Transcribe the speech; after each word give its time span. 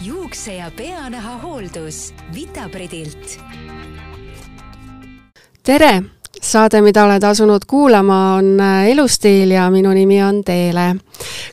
juukse 0.00 0.54
ja 0.54 0.70
peanaha 0.76 1.38
hooldus 1.38 2.14
Vitabridilt. 2.34 3.40
tere, 5.62 6.02
saade, 6.42 6.80
mida 6.82 7.04
oled 7.04 7.22
asunud 7.22 7.66
kuulama, 7.66 8.34
on 8.34 8.60
äh, 8.60 8.88
Elustiil 8.88 9.50
ja 9.50 9.70
minu 9.70 9.92
nimi 9.92 10.22
on 10.22 10.44
Teele. 10.44 10.96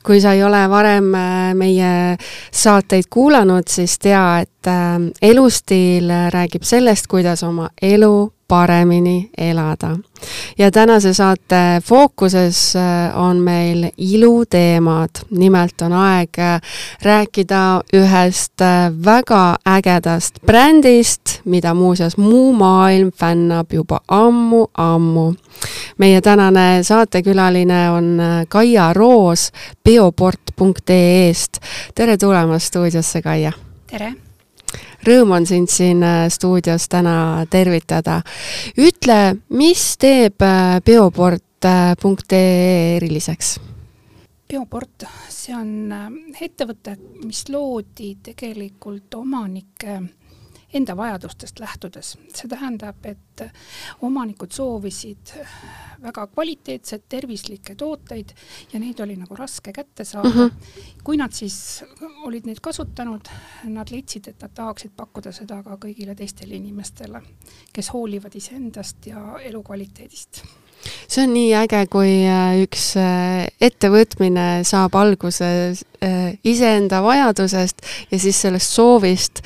kui 0.05 0.21
sa 0.21 0.33
ei 0.33 0.43
ole 0.43 0.69
varem 0.69 1.13
äh, 1.15 1.53
meie 1.53 2.17
saateid 2.51 3.09
kuulanud, 3.09 3.67
siis 3.67 3.99
tea, 3.99 4.39
et 4.39 4.67
äh, 4.67 4.99
Elustiil 5.21 6.11
räägib 6.29 6.63
sellest, 6.63 7.07
kuidas 7.07 7.43
oma 7.43 7.69
elu 7.81 8.34
paremini 8.47 9.29
elada. 9.37 9.97
ja 10.57 10.71
tänase 10.71 11.13
saate 11.13 11.81
fookuses 11.83 12.75
äh, 12.75 13.19
on 13.19 13.37
meil 13.37 13.89
iluteemad. 13.97 15.09
nimelt 15.29 15.81
on 15.81 15.93
aeg 15.93 16.39
äh, 16.39 16.61
rääkida 17.01 17.81
ühest 17.93 18.61
äh, 18.61 19.05
väga 19.05 19.55
ägedast 19.65 20.35
brändist, 20.45 21.41
mida 21.45 21.73
muuseas 21.73 22.17
muu 22.17 22.53
maailm 22.53 23.11
fännab 23.11 23.73
juba 23.73 23.99
ammu-ammu. 24.07 25.33
meie 25.97 26.21
tänane 26.21 26.83
saatekülaline 26.83 27.89
on 27.91 28.21
Kaia 28.47 28.93
Roos 28.93 29.51
bioport.ee-st. 29.83 31.57
tere 31.95 32.17
tulemast 32.17 32.65
stuudiosse, 32.65 33.21
Kaia! 33.21 33.51
tere! 33.87 34.13
Rõõm 35.07 35.35
on 35.37 35.45
sind 35.45 35.71
siin 35.71 36.03
äh, 36.03 36.25
stuudios 36.29 36.89
täna 36.89 37.45
tervitada. 37.49 38.21
ütle, 38.77 39.37
mis 39.49 39.97
teeb 39.97 40.41
äh, 40.41 40.81
bioport.ee 40.85 42.37
äh, 42.37 42.97
eriliseks? 42.97 43.55
bioport, 44.45 45.07
see 45.29 45.55
on 45.57 45.89
ettevõte, 46.41 46.93
mis 47.25 47.47
loodi 47.49 48.11
tegelikult 48.23 49.15
omanike 49.17 50.01
enda 50.73 50.97
vajadustest 50.97 51.59
lähtudes. 51.59 52.17
see 52.33 52.49
tähendab, 52.49 53.05
et 53.05 53.43
omanikud 54.01 54.51
soovisid 54.51 55.33
väga 56.01 56.27
kvaliteetseid, 56.27 57.05
tervislikke 57.09 57.75
tooteid 57.75 58.33
ja 58.73 58.79
neid 58.79 58.99
oli 58.99 59.15
nagu 59.15 59.35
raske 59.35 59.73
kätte 59.73 60.03
saada 60.03 60.29
mm. 60.29 60.49
-hmm. 60.49 60.99
kui 61.03 61.17
nad 61.17 61.31
siis 61.31 61.83
olid 62.23 62.45
neid 62.45 62.59
kasutanud, 62.61 63.29
nad 63.63 63.91
leidsid, 63.91 64.27
et 64.27 64.41
nad 64.41 64.51
tahaksid 64.53 64.91
pakkuda 64.97 65.31
seda 65.31 65.63
ka 65.63 65.77
kõigile 65.87 66.15
teistele 66.15 66.55
inimestele, 66.55 67.21
kes 67.73 67.93
hoolivad 67.93 68.35
iseendast 68.35 69.07
ja 69.07 69.39
elukvaliteedist 69.39 70.43
see 71.07 71.23
on 71.23 71.33
nii 71.33 71.53
äge, 71.57 71.81
kui 71.91 72.11
äh, 72.29 72.57
üks 72.63 72.91
äh, 72.99 73.45
ettevõtmine 73.63 74.63
saab 74.67 74.95
alguse 74.99 75.47
äh, 75.71 76.35
iseenda 76.43 77.01
vajadusest 77.05 77.85
ja 78.11 78.19
siis 78.19 78.41
sellest 78.45 78.75
soovist 78.75 79.41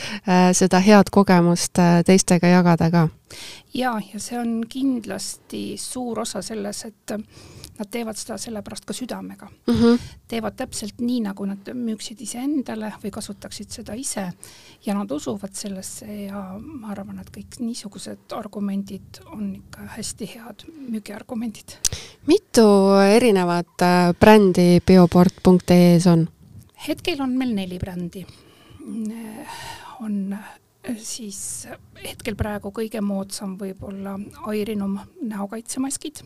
seda 0.57 0.81
head 0.83 1.09
kogemust 1.13 1.79
teistega 2.05 2.51
jagada 2.51 2.89
ka. 2.93 3.07
ja, 3.73 3.95
ja 4.13 4.19
see 4.19 4.39
on 4.39 4.59
kindlasti 4.69 5.77
suur 5.79 6.23
osa 6.25 6.41
selles, 6.45 6.85
et 6.85 7.15
nad 7.79 7.89
teevad 7.91 8.17
seda 8.19 8.37
sellepärast 8.41 8.85
ka 8.85 8.93
südamega 8.93 9.47
mm. 9.49 9.73
-hmm. 9.73 9.99
teevad 10.27 10.55
täpselt 10.59 11.01
nii, 11.01 11.21
nagu 11.25 11.45
nad 11.45 11.71
müüksid 11.73 12.21
iseendale 12.21 12.91
või 13.03 13.11
kasutaksid 13.11 13.71
seda 13.71 13.95
ise 13.95 14.29
ja 14.85 14.93
nad 14.93 15.11
usuvad 15.11 15.53
sellesse 15.53 16.05
ja 16.25 16.43
ma 16.59 16.91
arvan, 16.91 17.19
et 17.19 17.31
kõik 17.37 17.59
niisugused 17.59 18.35
argumendid 18.35 19.21
on 19.31 19.55
ikka 19.55 19.87
hästi 19.95 20.31
head 20.35 20.65
müügiargumendid. 20.89 21.77
mitu 22.27 22.67
erinevat 23.15 23.81
äh, 23.81 24.13
brändi 24.19 24.81
bioport.ee-s 24.85 26.07
on? 26.07 26.27
hetkel 26.87 27.21
on 27.21 27.37
meil 27.37 27.55
neli 27.55 27.79
brändi. 27.79 28.25
on 29.99 30.35
siis 30.97 31.67
hetkel 32.03 32.35
praegu 32.39 32.71
kõige 32.75 33.01
moodsam 33.01 33.55
võib-olla 33.59 34.17
Airinum 34.47 34.97
näokaitsemaskid, 35.21 36.23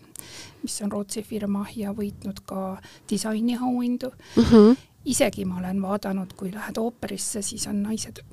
mis 0.63 0.81
on 0.85 0.91
Rootsi 0.91 1.24
firma 1.24 1.66
ja 1.75 1.94
võitnud 1.94 2.44
ka 2.46 2.78
disainiauhindu 3.09 4.12
mm. 4.12 4.44
-hmm. 4.44 4.78
isegi 5.06 5.46
ma 5.46 5.59
olen 5.59 5.81
vaadanud, 5.81 6.34
kui 6.38 6.53
lähed 6.53 6.78
ooperisse, 6.78 7.41
siis 7.41 7.68
on 7.68 7.84
naised 7.84 8.23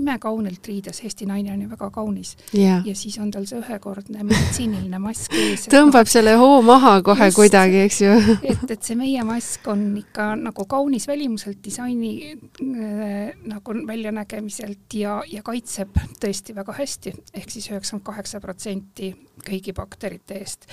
imekaunilt 0.00 0.66
riides, 0.68 1.00
Eesti 1.04 1.26
naine 1.28 1.52
on 1.52 1.62
ju 1.62 1.70
väga 1.70 1.88
kaunis 1.94 2.34
yeah.. 2.54 2.82
ja 2.86 2.94
siis 2.94 3.18
on 3.22 3.30
tal 3.34 3.46
see 3.48 3.58
ühekordne 3.60 4.24
meditsiiniline 4.26 5.00
mask 5.02 5.34
ees. 5.36 5.66
tõmbab 5.72 6.10
selle 6.10 6.36
hoo 6.40 6.60
maha 6.66 6.98
kohe 7.06 7.30
just, 7.30 7.38
kuidagi, 7.38 7.82
eks 7.86 8.00
ju 8.04 8.12
et, 8.52 8.64
et 8.70 8.82
see 8.82 8.98
meie 8.98 9.24
mask 9.26 9.66
on 9.72 9.86
ikka 10.00 10.28
nagu 10.40 10.66
kaunis 10.70 11.08
välimuselt, 11.08 11.60
disaini 11.64 12.12
äh, 12.32 13.32
nagu 13.48 13.76
väljanägemiselt 13.86 14.98
ja, 15.00 15.18
ja 15.30 15.42
kaitseb 15.46 15.96
tõesti 16.20 16.56
väga 16.56 16.76
hästi, 16.76 17.14
ehk 17.34 17.52
siis 17.52 17.70
üheksakümmend 17.72 18.06
kaheksa 18.06 18.40
protsenti 18.44 19.12
kõigi 19.46 19.74
bakterite 19.76 20.40
eest. 20.40 20.68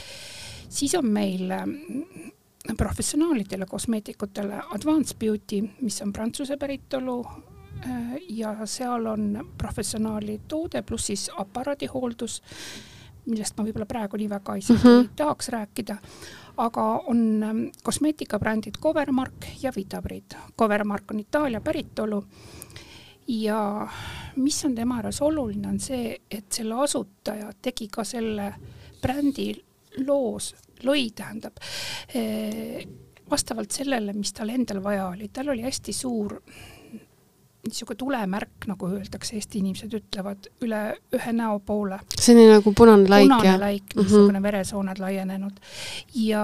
siis 0.69 0.95
on 0.99 1.07
meil 1.13 1.51
äh, 1.51 1.65
professionaalidele 2.77 3.65
kosmeetikutele 3.69 4.61
Advanced 4.75 5.17
Beauty, 5.19 5.61
mis 5.81 6.01
on 6.01 6.13
prantsuse 6.13 6.57
päritolu 6.57 7.21
ja 8.29 8.65
seal 8.65 9.05
on 9.05 9.49
professionaali 9.57 10.41
toode 10.47 10.81
pluss 10.81 11.07
siis 11.11 11.29
aparaadihooldus, 11.37 12.41
millest 13.25 13.57
ma 13.57 13.65
võib-olla 13.67 13.87
praegu 13.87 14.17
nii 14.19 14.29
väga 14.29 14.55
isegi 14.59 14.79
mm 14.79 14.89
-hmm. 14.89 15.09
tahaks 15.15 15.49
rääkida, 15.49 15.97
aga 16.57 16.83
on 17.07 17.43
ähm, 17.43 17.63
kosmeetikabrändid 17.83 18.79
Covermark 18.81 19.45
ja 19.61 19.71
Vitabrid. 19.75 20.35
Covermark 20.57 21.11
on 21.11 21.19
Itaalia 21.19 21.61
päritolu 21.61 22.23
ja 23.27 23.87
mis 24.35 24.65
on 24.65 24.75
tema 24.75 24.95
juures 24.95 25.21
oluline, 25.21 25.67
on 25.67 25.79
see, 25.79 26.17
et 26.31 26.51
selle 26.51 26.75
asutaja 26.83 27.51
tegi 27.61 27.87
ka 27.87 28.03
selle 28.03 28.53
brändi 29.01 29.53
loos, 30.05 30.53
lõi 30.83 31.11
tähendab, 31.15 31.57
äh, 32.15 32.87
vastavalt 33.29 33.71
sellele, 33.71 34.13
mis 34.13 34.33
tal 34.33 34.49
endal 34.49 34.83
vaja 34.83 35.07
oli, 35.07 35.29
tal 35.33 35.49
oli 35.49 35.61
hästi 35.61 35.93
suur 35.93 36.41
niisugune 37.63 37.97
tulemärk, 37.97 38.67
nagu 38.67 38.87
öeldakse, 38.91 39.37
Eesti 39.37 39.61
inimesed 39.63 39.93
ütlevad, 39.95 40.49
üle 40.65 40.81
ühe 41.15 41.33
näo 41.35 41.59
poole. 41.63 41.99
on 42.35 42.55
nagu 42.57 42.73
punane 42.75 43.09
laik, 43.09 43.29
jah? 43.29 43.37
punane 43.39 43.59
laik, 43.59 43.85
mhm. 43.95 44.01
niisugune 44.01 44.31
mm 44.31 44.37
-hmm. 44.37 44.43
veresooned 44.43 44.99
laienenud. 44.99 45.59
ja 46.15 46.43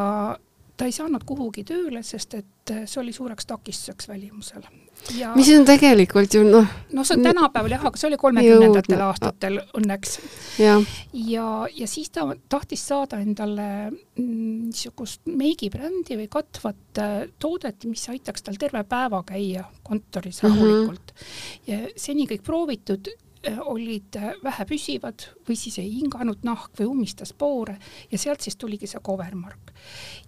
ta 0.78 0.86
ei 0.86 0.92
saanud 0.92 1.24
kuhugi 1.26 1.64
tööle, 1.64 2.04
sest 2.04 2.34
et 2.34 2.74
see 2.86 3.02
oli 3.02 3.14
suureks 3.14 3.46
takistuseks 3.46 4.08
välimusel 4.08 4.64
ja 5.18 5.32
mis 5.36 5.50
on 5.56 5.66
tegelikult 5.68 6.34
ju 6.34 6.44
noh. 6.46 6.68
no 6.94 7.06
see 7.08 7.18
on 7.18 7.26
tänapäeval 7.26 7.76
jah, 7.76 7.86
aga 7.90 8.02
see 8.02 8.10
oli 8.10 8.20
kolmekümnendatel 8.22 9.04
aastatel 9.06 9.60
õnneks. 9.80 10.18
ja, 10.62 10.76
ja, 11.14 11.48
ja 11.76 11.88
siis 11.90 12.12
ta 12.16 12.28
tahtis 12.50 12.84
saada 12.92 13.22
endale 13.24 13.70
mm, 13.90 14.68
niisugust 14.70 15.26
meigibrändi 15.30 16.20
või 16.20 16.30
katvat 16.32 17.02
äh, 17.02 17.16
toodet, 17.40 17.88
mis 17.90 18.06
aitaks 18.12 18.46
tal 18.46 18.60
terve 18.62 18.84
päeva 18.90 19.24
käia 19.28 19.66
kontoris 19.84 20.44
mhm. 20.44 20.54
rahulikult 20.54 21.16
mm. 21.16 21.26
-hmm. 21.26 21.72
ja 21.72 22.06
seni 22.08 22.30
kõik 22.30 22.46
proovitud 22.46 23.12
Äh, 23.48 23.60
olid 23.64 24.16
äh, 24.20 24.34
vähepüsivad 24.44 25.24
või 25.48 25.56
siis 25.56 25.78
ei 25.80 25.94
hinganud 25.94 26.42
nahk 26.44 26.74
või 26.76 26.90
ummistas 26.92 27.32
poore 27.32 27.78
ja 28.12 28.18
sealt 28.20 28.44
siis 28.44 28.58
tuligi 28.60 28.88
see 28.92 29.00
covermark. 29.00 29.69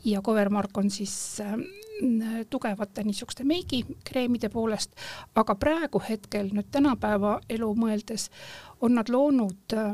Ja 0.06 0.22
covermark 0.22 0.78
on 0.78 0.90
siis 0.92 1.40
äh, 1.42 1.56
tugevate 2.50 3.04
niisuguste 3.04 3.44
meigikreemide 3.44 4.50
poolest, 4.50 4.96
aga 5.36 5.56
praegu 5.56 6.02
hetkel 6.10 6.50
nüüd 6.54 6.72
tänapäeva 6.72 7.40
elu 7.50 7.74
mõeldes 7.78 8.30
on 8.82 8.98
nad 8.98 9.10
loonud 9.10 9.76
äh, 9.78 9.92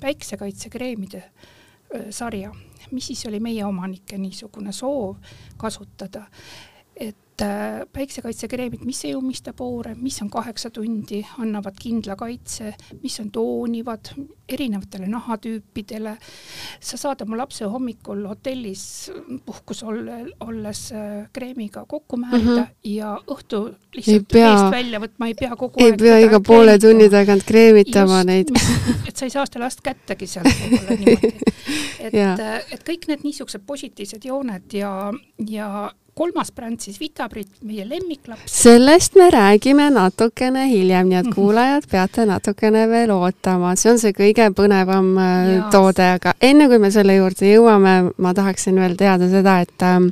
päiksekaitsekreemide 0.00 1.22
äh, 1.22 2.08
sarja, 2.10 2.52
mis 2.90 3.12
siis 3.12 3.26
oli 3.26 3.40
meie 3.40 3.64
omanike 3.64 4.18
niisugune 4.18 4.72
soov 4.72 5.16
kasutada 5.56 6.26
et 6.96 7.42
äh, 7.42 7.82
päiksekaitsekreemid, 7.92 8.84
mis 8.88 9.04
ei 9.04 9.14
ummista 9.14 9.52
poore, 9.52 9.94
mis 10.00 10.16
on 10.22 10.30
kaheksa 10.32 10.70
tundi, 10.70 11.20
annavad 11.38 11.76
kindla 11.80 12.16
kaitse, 12.16 12.72
mis 13.02 13.20
on 13.20 13.30
toonivad 13.30 14.08
erinevatele 14.48 15.08
nahatüüpidele. 15.10 16.16
sa 16.80 16.96
saad 16.96 17.20
oma 17.20 17.36
lapse 17.36 17.64
hommikul 17.64 18.24
hotellis 18.28 19.10
puhkus 19.44 19.82
olles 19.82 20.92
äh, 20.92 21.28
kreemiga 21.32 21.84
kokku 21.88 22.16
määrida 22.16 22.50
mm 22.50 22.62
-hmm. 22.62 22.74
ja 22.84 23.20
õhtu 23.30 23.74
lihtsalt 23.94 24.28
pea, 24.32 24.52
eest 24.52 24.70
välja 24.70 25.00
võtma, 25.00 25.26
ei 25.26 25.34
pea 25.34 25.56
kogu 25.56 25.74
ei 25.80 25.90
aeg. 25.90 26.00
ei 26.00 26.08
pea 26.08 26.18
iga 26.18 26.40
poole 26.40 26.78
tunni 26.78 27.10
tagant 27.10 27.44
kreemitama 27.44 28.16
Just, 28.16 28.26
neid 28.26 28.48
et 29.08 29.16
sa 29.16 29.24
ei 29.24 29.30
saa 29.30 29.46
seda 29.46 29.64
last 29.64 29.80
kättegi 29.80 30.26
sealt 30.26 30.48
võib-olla 30.48 30.96
niimoodi. 30.96 31.32
et, 32.06 32.14
äh, 32.14 32.56
et 32.70 32.82
kõik 32.88 33.08
need 33.08 33.24
niisugused 33.24 33.62
positiivsed 33.66 34.24
jooned 34.24 34.72
ja, 34.72 35.12
ja 35.48 35.92
kolmas 36.16 36.48
bränd 36.56 36.80
siis 36.80 36.96
Vitabrit, 37.00 37.48
meie 37.66 37.84
lemmiklaps. 37.88 38.48
sellest 38.62 39.14
me 39.20 39.28
räägime 39.30 39.90
natukene 39.92 40.66
hiljem, 40.70 41.10
nii 41.10 41.18
et 41.18 41.26
mhm. 41.26 41.34
kuulajad 41.36 41.88
peate 41.90 42.24
natukene 42.26 42.86
veel 42.88 43.12
ootama, 43.12 43.74
see 43.76 43.92
on 43.92 44.00
see 44.00 44.16
kõige 44.16 44.48
põnevam 44.56 45.12
äh, 45.20 45.52
ja. 45.52 45.68
toode, 45.72 46.08
aga 46.16 46.32
enne 46.40 46.70
kui 46.72 46.80
me 46.80 46.90
selle 46.94 47.18
juurde 47.18 47.52
jõuame, 47.52 47.96
ma 48.16 48.34
tahaksin 48.34 48.80
veel 48.80 48.96
teada 48.96 49.28
seda, 49.32 49.58
et 49.66 49.84
ähm, 49.84 50.08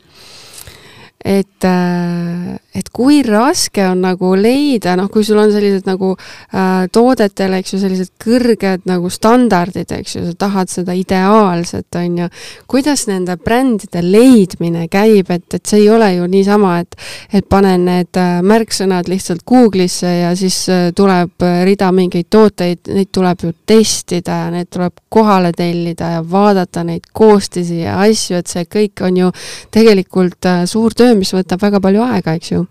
et, 1.24 1.64
äh, 1.64 2.58
et 2.76 2.88
kui 2.92 3.22
raske 3.24 3.80
on 3.88 4.02
nagu 4.04 4.34
leida, 4.36 4.92
noh, 5.00 5.08
kui 5.08 5.24
sul 5.24 5.38
on 5.40 5.48
sellised 5.54 5.86
nagu 5.88 6.10
äh, 6.12 6.84
toodetel, 6.92 7.54
eks 7.56 7.72
ju, 7.72 7.78
sellised 7.80 8.10
kõrged 8.20 8.84
nagu 8.90 9.08
standardid, 9.08 9.88
eks 9.96 10.18
ju, 10.18 10.24
sa 10.28 10.34
tahad 10.44 10.68
seda 10.68 10.92
ideaalset, 10.98 11.88
on 11.96 12.18
ju, 12.20 12.28
kuidas 12.68 13.06
nende 13.08 13.38
brändide 13.40 14.02
leidmine 14.04 14.84
käib, 14.92 15.32
et, 15.32 15.46
et 15.56 15.64
see 15.64 15.86
ei 15.86 15.88
ole 15.94 16.10
ju 16.18 16.28
niisama, 16.28 16.76
et 16.84 17.00
et 17.34 17.48
panen 17.48 17.86
need 17.88 18.20
äh, 18.20 18.42
märksõnad 18.44 19.08
lihtsalt 19.08 19.46
Google'isse 19.48 20.12
ja 20.20 20.34
siis 20.36 20.60
äh, 20.68 20.90
tuleb 20.96 21.40
rida 21.64 21.88
mingeid 21.94 22.28
tooteid, 22.28 22.84
neid 22.92 23.08
tuleb 23.16 23.46
ju 23.48 23.54
testida 23.64 24.42
ja 24.44 24.52
need 24.52 24.68
tuleb 24.68 25.00
kohale 25.08 25.54
tellida 25.56 26.12
ja 26.18 26.20
vaadata 26.20 26.84
neid 26.84 27.08
koostisi 27.16 27.80
ja 27.80 27.96
asju, 28.04 28.42
et 28.42 28.52
see 28.52 28.68
kõik 28.68 29.06
on 29.08 29.24
ju 29.24 29.32
tegelikult 29.72 30.52
suur 30.68 30.92
töö, 30.92 31.13
mis 31.16 31.34
võtab 31.34 31.62
väga 31.62 31.80
palju 31.80 32.02
aega, 32.02 32.34
eks 32.38 32.52
ju 32.52 32.64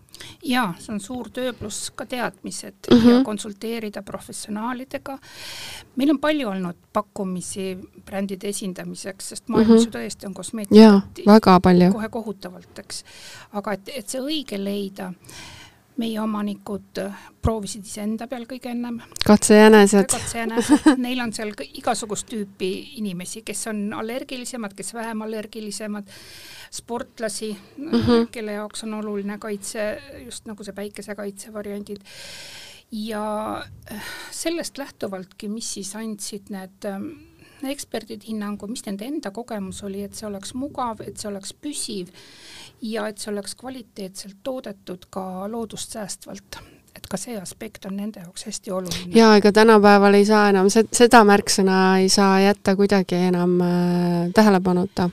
jaa, 0.43 0.73
see 0.79 0.93
on 0.93 0.99
suur 1.01 1.29
töö, 1.33 1.53
pluss 1.57 1.91
ka 1.95 2.05
teadmised 2.05 2.89
mm 2.91 2.97
-hmm. 2.97 3.09
ja 3.09 3.23
konsulteerida 3.23 4.01
professionaalidega. 4.01 5.17
meil 5.95 6.09
on 6.09 6.19
palju 6.19 6.49
olnud 6.49 6.75
pakkumisi 6.93 7.77
brändide 8.05 8.47
esindamiseks, 8.47 9.29
sest 9.29 9.47
maailmas 9.47 9.69
mm 9.69 9.91
-hmm. 9.91 9.97
ju 9.97 9.99
tõesti 9.99 10.25
on 10.25 10.33
kosmeetikat 10.33 11.25
väga 11.25 11.59
palju. 11.59 11.91
kohe 11.91 12.09
kohutavalt, 12.09 12.79
eks. 12.79 13.03
aga 13.51 13.73
et, 13.73 13.89
et 13.95 14.09
see 14.09 14.21
õige 14.21 14.63
leida, 14.63 15.13
meie 15.97 16.21
omanikud 16.21 16.99
proovisid 17.41 17.85
iseenda 17.85 18.27
peal 18.27 18.45
kõige 18.49 18.71
ennem. 18.71 19.01
katsejänesed. 19.25 20.07
katsejänesed, 20.09 20.97
neil 21.05 21.19
on 21.19 21.33
seal 21.33 21.51
igasugust 21.73 22.27
tüüpi 22.29 22.97
inimesi, 22.97 23.41
kes 23.41 23.67
on 23.67 23.93
allergilisemad, 23.93 24.73
kes 24.73 24.93
vähem 24.93 25.21
allergilisemad 25.21 26.03
sportlasi 26.73 27.57
mm, 27.77 27.91
-hmm. 27.91 28.27
kelle 28.31 28.51
jaoks 28.51 28.83
on 28.83 28.93
oluline 28.93 29.37
kaitse, 29.37 30.01
just 30.25 30.45
nagu 30.49 30.63
see 30.63 30.73
päikesekaitse 30.73 31.53
variandid. 31.53 32.01
ja 32.91 33.57
äh, 33.91 34.03
sellest 34.31 34.77
lähtuvaltki, 34.77 35.47
mis 35.49 35.73
siis 35.73 35.95
andsid 35.95 36.49
need 36.49 36.85
ähm, 36.85 37.07
eksperdid 37.63 38.21
hinnangu, 38.27 38.67
mis 38.67 38.85
nende 38.85 39.05
enda 39.05 39.31
kogemus 39.31 39.83
oli, 39.83 40.03
et 40.03 40.13
see 40.13 40.27
oleks 40.27 40.53
mugav, 40.53 41.01
et 41.01 41.17
see 41.17 41.29
oleks 41.29 41.53
püsiv 41.53 42.11
ja 42.81 43.07
et 43.07 43.17
see 43.17 43.31
oleks 43.31 43.55
kvaliteetselt 43.55 44.37
toodetud 44.43 45.09
ka 45.09 45.51
loodust 45.51 45.97
säästvalt 45.97 46.59
et 46.95 47.07
ka 47.09 47.17
see 47.17 47.37
aspekt 47.41 47.85
on 47.85 47.95
nende 47.97 48.19
jaoks 48.19 48.45
hästi 48.45 48.71
oluline. 48.71 49.15
jaa, 49.15 49.35
ega 49.37 49.51
tänapäeval 49.51 50.13
ei 50.13 50.25
saa 50.25 50.49
enam, 50.49 50.69
seda 50.69 51.23
märksõna 51.25 51.99
ei 52.01 52.09
saa 52.09 52.39
jätta 52.41 52.75
kuidagi 52.75 53.15
enam 53.15 53.59
äh, 53.61 54.29
tähelepanuta 54.33 55.09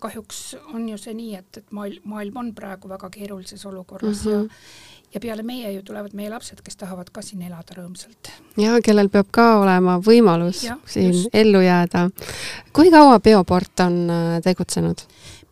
kahjuks 0.00 0.56
on 0.74 0.88
ju 0.88 0.98
see 0.98 1.14
nii, 1.14 1.34
et, 1.34 1.56
et 1.56 1.72
maailm, 1.72 2.02
maailm 2.04 2.36
on 2.36 2.54
praegu 2.54 2.88
väga 2.88 3.10
keerulises 3.10 3.66
olukorras 3.66 4.24
mm 4.24 4.32
-hmm. 4.32 4.42
ja 4.42 4.98
ja 5.14 5.20
peale 5.20 5.42
meie 5.42 5.72
ju 5.72 5.82
tulevad 5.82 6.14
meie 6.14 6.30
lapsed, 6.30 6.60
kes 6.62 6.76
tahavad 6.76 7.10
ka 7.12 7.22
siin 7.22 7.42
elada 7.42 7.74
rõõmsalt. 7.74 8.30
ja 8.56 8.78
kellel 8.84 9.08
peab 9.08 9.30
ka 9.34 9.46
olema 9.60 9.98
võimalus 9.98 10.62
ja, 10.64 10.76
siin 10.86 11.12
just. 11.12 11.34
ellu 11.34 11.60
jääda. 11.60 12.08
kui 12.72 12.90
kaua 12.90 13.20
Bioport 13.20 13.80
on 13.80 14.00
äh, 14.10 14.40
tegutsenud? 14.42 15.02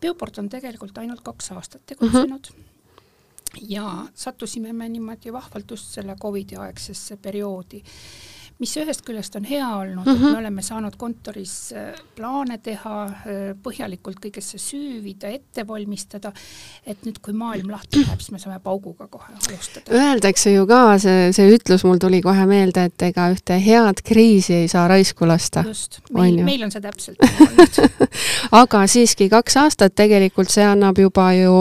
Bioport 0.01 0.37
on 0.37 0.49
tegelikult 0.49 0.97
ainult 0.97 1.21
kaks 1.21 1.51
aastat 1.51 1.81
tegutsenud 1.85 2.51
mm. 2.55 2.63
-hmm. 2.63 3.63
ja 3.67 4.05
sattusime 4.15 4.73
me 4.73 4.89
niimoodi 4.89 5.33
vahvalt 5.33 5.71
just 5.71 5.93
selle 5.93 6.15
Covidi 6.15 6.55
aegsesse 6.55 7.17
perioodi 7.17 7.83
mis 8.59 8.75
ühest 8.77 9.05
küljest 9.07 9.35
on 9.39 9.45
hea 9.47 9.67
olnud 9.77 10.05
mm, 10.05 10.11
-hmm. 10.11 10.15
et 10.15 10.21
me 10.21 10.29
mhm. 10.29 10.39
oleme 10.39 10.61
saanud 10.61 10.95
kontoris 10.97 11.73
äh, 11.73 11.93
plaane 12.15 12.57
teha, 12.57 13.03
äh, 13.05 13.37
põhjalikult 13.63 14.19
kõigesse 14.25 14.59
süüvida, 14.59 15.31
ette 15.31 15.67
valmistada, 15.67 16.31
et 16.85 17.05
nüüd, 17.05 17.21
kui 17.21 17.33
maailm 17.33 17.71
lahti 17.71 18.03
läheb, 18.03 18.19
siis 18.19 18.31
me 18.31 18.39
saame 18.39 18.59
pauguga 18.59 19.07
kohe 19.07 19.31
alustada. 19.31 19.95
Öeldakse 19.95 20.51
ju 20.51 20.65
ka, 20.67 20.97
see, 20.99 21.31
see 21.35 21.47
ütlus 21.55 21.85
mul 21.87 22.01
tuli 22.03 22.21
kohe 22.21 22.45
meelde, 22.45 22.83
et 22.89 23.07
ega 23.09 23.29
ühte 23.31 23.59
head 23.63 24.03
kriisi 24.03 24.53
ei 24.53 24.67
saa 24.67 24.87
raisku 24.87 25.27
lasta. 25.27 25.63
just, 25.67 26.01
meil, 26.13 26.43
meil 26.43 26.63
on 26.67 26.71
see 26.71 26.81
täpselt 26.81 27.17
nii 27.23 27.47
olnud 27.47 28.07
aga 28.61 28.83
siiski 28.87 29.29
kaks 29.29 29.57
aastat 29.63 29.95
tegelikult 29.95 30.51
see 30.51 30.65
annab 30.65 30.99
juba 30.99 31.29
ju 31.37 31.55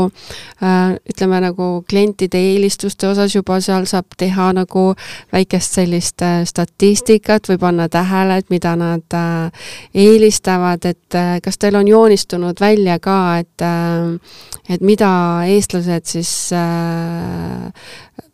äh, 0.62 0.97
ütleme 1.11 1.41
nagu 1.47 1.69
klientide 1.89 2.41
eelistuste 2.53 3.09
osas 3.09 3.35
juba 3.35 3.61
seal 3.65 3.87
saab 3.87 4.19
teha 4.19 4.51
nagu 4.56 4.85
väikest 5.33 5.79
sellist 5.79 6.23
äh, 6.27 6.43
statistikat, 6.49 6.88
statistikat 6.96 7.49
või 7.49 7.58
panna 7.58 7.88
tähele, 7.88 8.38
et 8.38 8.50
mida 8.50 8.75
nad 8.76 9.14
äh, 9.14 9.69
eelistavad, 9.94 10.85
et 10.85 11.14
äh, 11.14 11.38
kas 11.43 11.58
teil 11.58 11.76
on 11.76 11.88
joonistunud 11.88 12.61
välja 12.61 12.99
ka, 12.99 13.38
et 13.38 13.62
äh, 13.62 14.19
et 14.69 14.81
mida 14.81 15.44
eestlased 15.49 16.05
siis 16.05 16.31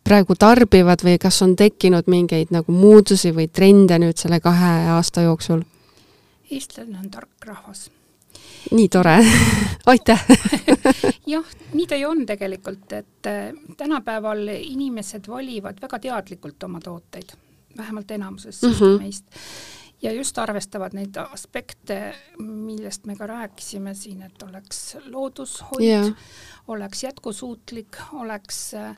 praegu 0.03 0.35
tarbivad 0.35 1.03
või 1.03 1.17
kas 1.17 1.41
on 1.41 1.55
tekkinud 1.55 2.07
mingeid 2.07 2.51
nagu 2.51 2.71
muutusi 2.71 3.31
või 3.31 3.47
trende 3.47 3.99
nüüd 3.99 4.17
selle 4.17 4.39
kahe 4.39 4.89
aasta 4.95 5.21
jooksul? 5.21 5.63
eestlane 6.51 6.99
on 6.99 7.09
tark 7.09 7.45
rahvas. 7.45 7.89
Nii 8.71 8.89
tore. 8.89 9.17
Aitäh! 9.91 10.25
Jah, 11.33 11.45
nii 11.73 11.87
ta 11.87 11.95
ju 11.95 12.09
on 12.09 12.25
tegelikult, 12.25 12.91
et 12.93 13.31
tänapäeval 13.77 14.47
inimesed 14.57 15.27
valivad 15.27 15.81
väga 15.81 15.99
teadlikult 15.99 16.63
oma 16.63 16.79
tooteid 16.79 17.33
vähemalt 17.77 18.11
enamuses 18.11 18.61
mm 18.61 18.69
-hmm. 18.69 18.99
meist. 18.99 19.25
ja 20.01 20.11
just 20.11 20.37
arvestavad 20.37 20.93
neid 20.93 21.15
aspekte, 21.17 22.15
millest 22.39 23.05
me 23.05 23.15
ka 23.15 23.27
rääkisime 23.27 23.93
siin, 23.93 24.21
et 24.21 24.43
oleks 24.43 24.97
loodushoid 25.05 25.81
yeah., 25.85 26.13
oleks 26.67 27.03
jätkusuutlik, 27.03 27.97
oleks 28.13 28.73
äh, 28.73 28.95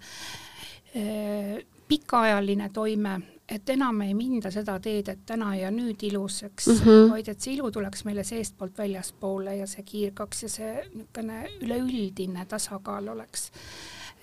pikaajaline 1.87 2.69
toime, 2.69 3.21
et 3.49 3.69
enam 3.69 4.01
ei 4.01 4.13
minda 4.13 4.51
seda 4.51 4.79
teed, 4.83 5.07
et 5.07 5.19
täna 5.25 5.53
ja 5.55 5.69
nüüd 5.71 6.03
ilusaks 6.03 6.67
mm, 6.67 6.79
-hmm. 6.79 7.11
vaid 7.11 7.27
et 7.27 7.41
see 7.41 7.53
ilu 7.53 7.71
tuleks 7.71 8.03
meile 8.05 8.23
seestpoolt 8.23 8.77
väljaspoole 8.77 9.55
ja 9.55 9.67
see 9.67 9.83
kiirgaks 9.83 10.43
ja 10.43 10.49
see 10.49 10.73
niisugune 10.93 11.49
üleüldine 11.61 12.45
tasakaal 12.45 13.07
oleks 13.07 13.51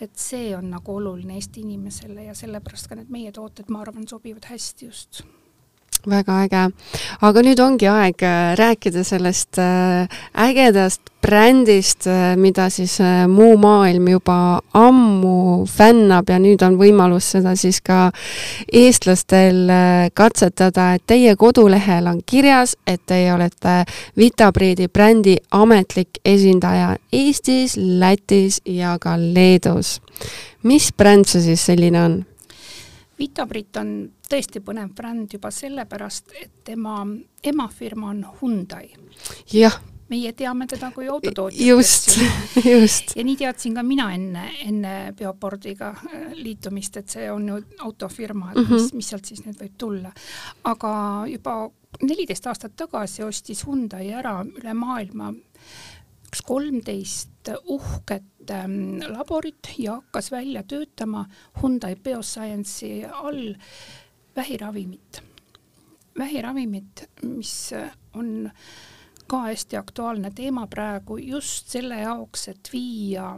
et 0.01 0.17
see 0.19 0.51
on 0.57 0.71
nagu 0.73 0.97
oluline 0.97 1.37
Eesti 1.39 1.63
inimesele 1.65 2.25
ja 2.29 2.35
sellepärast 2.35 2.89
ka 2.91 2.99
need 2.99 3.13
meie 3.15 3.33
tooted, 3.33 3.71
ma 3.71 3.85
arvan, 3.85 4.09
sobivad 4.11 4.51
hästi 4.51 4.91
just 4.91 5.23
väga 6.07 6.43
äge. 6.45 6.63
aga 7.21 7.43
nüüd 7.43 7.61
ongi 7.61 7.89
aeg 7.89 8.23
äh, 8.23 8.55
rääkida 8.59 9.05
sellest 9.05 9.59
äh, 9.59 10.09
ägedast 10.35 11.01
brändist, 11.25 12.07
äh, 12.07 12.37
mida 12.37 12.69
siis 12.71 12.99
muu 13.29 13.57
maailm 13.57 14.09
juba 14.09 14.61
ammu 14.75 15.65
fännab 15.67 16.29
ja 16.29 16.39
nüüd 16.39 16.63
on 16.67 16.77
võimalus 16.81 17.31
seda 17.37 17.55
siis 17.57 17.81
ka 17.81 18.11
eestlastel 18.73 19.73
katsetada, 20.15 20.93
et 20.95 21.07
teie 21.07 21.37
kodulehel 21.37 22.11
on 22.11 22.21
kirjas, 22.27 22.77
et 22.87 23.01
teie 23.07 23.33
olete 23.33 23.85
Vitabriidi 24.19 24.89
brändi 24.89 25.39
ametlik 25.51 26.21
esindaja 26.25 26.97
Eestis, 27.13 27.77
Lätis 27.77 28.61
ja 28.67 28.99
ka 29.01 29.17
Leedus. 29.19 30.01
mis 30.63 30.93
bränd 30.93 31.29
see 31.29 31.43
siis 31.43 31.67
selline 31.67 32.01
on? 32.03 32.23
Vitabrit 33.19 33.77
on 33.77 33.91
tõesti 34.29 34.63
põnev 34.65 34.95
bränd 34.97 35.35
juba 35.37 35.51
sellepärast, 35.55 36.33
et 36.41 36.63
tema 36.67 37.03
emafirma 37.45 38.11
on 38.11 38.25
Hyundai. 38.41 38.89
jah. 39.53 39.81
meie 40.09 40.33
teame 40.37 40.67
teda 40.69 40.91
kui 40.93 41.09
autotootjat. 41.09 41.67
just, 41.67 42.19
just. 42.73 43.15
ja 43.17 43.25
nii 43.25 43.37
teadsin 43.37 43.75
ka 43.75 43.83
mina 43.83 44.11
enne, 44.15 44.51
enne 44.67 45.15
Biopordiga 45.17 45.95
äh, 45.95 46.35
liitumist, 46.35 46.97
et 46.97 47.09
see 47.09 47.31
on 47.33 47.49
ju 47.49 47.63
autofirma, 47.79 48.51
et 48.51 48.59
mm 48.59 48.65
-hmm. 48.65 48.83
mis, 48.83 48.93
mis 48.93 49.09
sealt 49.09 49.25
siis 49.25 49.47
nüüd 49.47 49.57
võib 49.61 49.79
tulla. 49.79 50.13
aga 50.65 51.25
juba 51.29 51.71
neliteist 52.03 52.47
aastat 52.47 52.77
tagasi 52.77 53.23
ostis 53.23 53.67
Hyundai 53.67 54.11
ära 54.13 54.45
üle 54.45 54.75
maailma 54.75 55.33
üks 56.35 56.43
kolmteist 56.43 57.53
uhket 57.71 58.51
ähm, 58.51 58.99
laborit 59.07 59.69
ja 59.79 60.01
hakkas 60.01 60.33
välja 60.33 60.65
töötama 60.67 61.29
Hyundai 61.61 61.95
Bioscience'i 61.95 63.05
all 63.07 63.55
vähiravimit. 64.37 65.23
vähiravimit, 66.19 67.05
mis 67.23 67.73
on 68.15 68.51
ka 69.27 69.41
hästi 69.47 69.77
aktuaalne 69.77 70.31
teema 70.35 70.67
praegu 70.67 71.17
just 71.19 71.71
selle 71.71 72.01
jaoks, 72.01 72.49
et 72.49 72.71
viia 72.73 73.37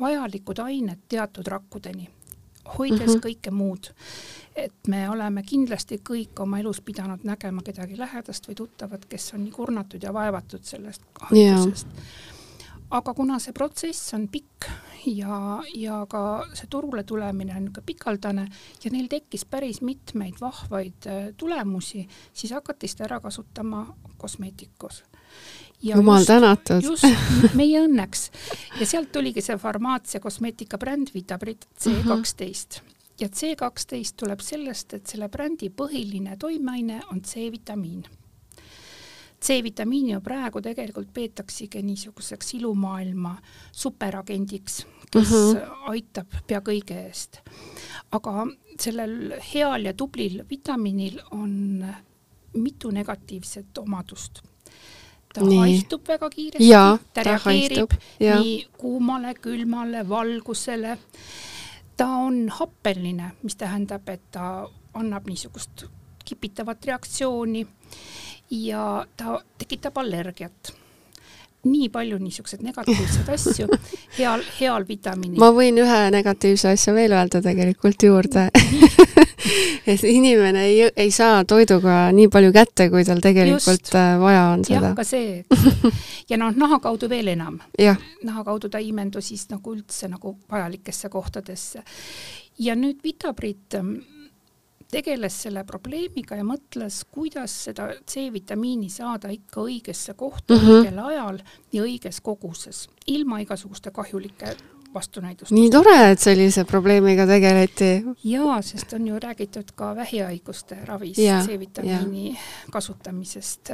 vajalikud 0.00 0.58
ained 0.58 1.06
teatud 1.08 1.46
rakkudeni, 1.46 2.08
hoides 2.78 3.00
mm 3.00 3.14
-hmm. 3.14 3.26
kõike 3.26 3.50
muud. 3.50 3.92
et 4.56 4.88
me 4.88 5.08
oleme 5.10 5.42
kindlasti 5.42 6.00
kõik 6.10 6.40
oma 6.40 6.58
elus 6.58 6.80
pidanud 6.80 7.20
nägema 7.24 7.62
kedagi 7.62 7.98
lähedast 7.98 8.48
või 8.48 8.54
tuttavat, 8.54 9.04
kes 9.04 9.34
on 9.34 9.44
nii 9.44 9.52
kurnatud 9.52 10.02
ja 10.02 10.12
vaevatud 10.12 10.64
sellest 10.64 11.02
haigusest 11.20 11.86
yeah 11.86 12.38
aga 12.90 13.14
kuna 13.14 13.38
see 13.42 13.54
protsess 13.54 14.14
on 14.16 14.26
pikk 14.30 14.66
ja, 15.06 15.60
ja 15.78 16.02
ka 16.10 16.22
see 16.58 16.68
turule 16.70 17.04
tulemine 17.06 17.54
on 17.54 17.64
niisugune 17.68 17.86
pikaldane 17.86 18.46
ja 18.84 18.92
neil 18.92 19.06
tekkis 19.10 19.46
päris 19.50 19.80
mitmeid 19.86 20.40
vahvaid 20.40 21.06
äh, 21.06 21.30
tulemusi, 21.38 22.06
siis 22.32 22.52
hakati 22.56 22.90
seda 22.90 23.06
ära 23.06 23.20
kasutama 23.22 23.86
kosmeetikus. 24.18 25.04
Jumal 25.82 26.24
tänatud. 26.24 26.82
just, 26.84 27.04
meie 27.58 27.82
õnneks. 27.86 28.30
ja 28.80 28.86
sealt 28.86 29.12
tuligi 29.12 29.42
see 29.44 29.58
farmaatsia 29.58 30.20
kosmeetika 30.20 30.78
bränd 30.78 31.14
Vitabrit 31.14 31.66
C 31.78 31.94
kaksteist 32.06 32.80
ja 33.20 33.28
C 33.28 33.54
kaksteist 33.56 34.16
tuleb 34.16 34.40
sellest, 34.40 34.94
et 34.94 35.06
selle 35.06 35.28
brändi 35.28 35.70
põhiline 35.70 36.36
toimeaine 36.40 37.02
on 37.12 37.20
C-vitamiin 37.20 38.04
C-vitamiini 39.40 40.12
ju 40.12 40.20
praegu 40.20 40.60
tegelikult 40.60 41.12
peetaksegi 41.16 41.80
niisuguseks 41.82 42.54
ilumaailma 42.58 43.36
superagendiks, 43.72 44.86
kes 45.10 45.30
mm 45.30 45.36
-hmm. 45.36 45.88
aitab 45.92 46.26
pea 46.46 46.60
kõige 46.60 46.98
eest. 47.06 47.40
aga 48.12 48.46
sellel 48.80 49.32
heal 49.54 49.84
ja 49.84 49.94
tublil 49.94 50.44
vitamiinil 50.50 51.20
on 51.30 51.86
mitu 52.54 52.90
negatiivset 52.90 53.78
omadust. 53.78 54.42
Ta 55.34 55.44
nii. 55.44 55.58
haihtub 55.58 56.08
väga 56.08 56.30
kiiresti, 56.30 56.70
ta 57.14 57.22
reageerib 57.26 57.94
nii 58.20 58.56
kuumale, 58.78 59.34
külmale, 59.34 60.08
valgusele. 60.08 60.98
ta 61.96 62.06
on 62.06 62.48
happeline, 62.48 63.32
mis 63.42 63.56
tähendab, 63.56 64.08
et 64.08 64.22
ta 64.30 64.68
annab 64.94 65.26
niisugust 65.28 65.84
kipitavat 66.24 66.84
reaktsiooni 66.84 67.66
ja 68.50 69.06
ta 69.16 69.40
tekitab 69.58 69.98
allergiat 69.98 70.74
nii 71.64 71.88
palju 71.92 72.18
niisuguseid 72.18 72.62
negatiivseid 72.64 73.28
asju 73.34 73.66
heal, 74.18 74.42
heal 74.60 74.86
vitamiinil. 74.88 75.40
ma 75.40 75.50
võin 75.52 75.78
ühe 75.82 76.00
negatiivse 76.14 76.72
asja 76.72 76.94
veel 76.96 77.12
öelda 77.12 77.42
tegelikult 77.44 78.02
juurde 78.02 78.48
et 79.90 80.04
inimene 80.04 80.64
ei, 80.68 80.90
ei 80.96 81.10
saa 81.14 81.44
toiduga 81.48 82.10
nii 82.14 82.28
palju 82.32 82.52
kätte, 82.54 82.88
kui 82.92 83.04
tal 83.08 83.22
tegelikult 83.24 83.66
Just. 83.66 83.94
Äh, 83.94 84.14
vaja 84.20 84.44
on 84.54 84.64
seda. 84.64 84.90
jah, 84.90 84.96
ka 84.96 85.04
see. 85.04 85.44
ja 86.30 86.38
noh, 86.40 86.54
naha 86.56 86.80
kaudu 86.82 87.08
veel 87.10 87.32
enam. 87.34 87.60
naha 88.22 88.44
kaudu 88.44 88.68
ta 88.68 88.78
ei 88.78 88.90
imendu 88.92 89.22
siis 89.24 89.48
nagu 89.50 89.74
üldse 89.74 90.08
nagu 90.08 90.36
vajalikesse 90.50 91.08
kohtadesse. 91.08 91.84
ja 92.58 92.76
nüüd 92.76 93.04
Vitabrit 93.04 93.78
tegeles 94.90 95.36
selle 95.44 95.62
probleemiga 95.64 96.36
ja 96.38 96.44
mõtles, 96.46 97.04
kuidas 97.14 97.54
seda 97.66 97.90
C-vitamiini 98.08 98.90
saada 98.90 99.30
ikka 99.32 99.62
õigesse 99.62 100.14
kohta 100.18 100.54
mm 100.54 100.60
-hmm. 100.60 100.80
õigel 100.80 100.98
ajal 101.06 101.40
ja 101.72 101.82
õiges 101.82 102.20
koguses, 102.22 102.88
ilma 103.06 103.40
igasuguste 103.40 103.90
kahjulike 103.90 104.56
vastunäidustest. 104.94 105.54
nii 105.54 105.70
tore, 105.70 106.10
et 106.10 106.20
sellise 106.20 106.64
probleemiga 106.64 107.26
tegeleti. 107.26 108.04
jaa, 108.24 108.62
sest 108.62 108.92
on 108.92 109.06
ju 109.06 109.18
räägitud 109.22 109.70
ka 109.74 109.96
vähihaiguste 109.96 110.78
ravis 110.84 111.16
C-vitamiini 111.16 112.38
kasutamisest, 112.70 113.70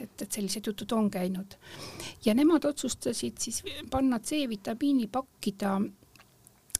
et, 0.00 0.22
et 0.22 0.32
sellised 0.32 0.66
jutud 0.66 0.92
on 0.92 1.10
käinud. 1.10 1.54
ja 2.24 2.34
nemad 2.34 2.64
otsustasid 2.64 3.32
siis 3.38 3.62
panna 3.90 4.18
C-vitamiini 4.18 5.06
pakkida 5.06 5.80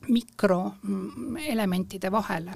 mikroelementide 0.09 2.13
vahele 2.13 2.53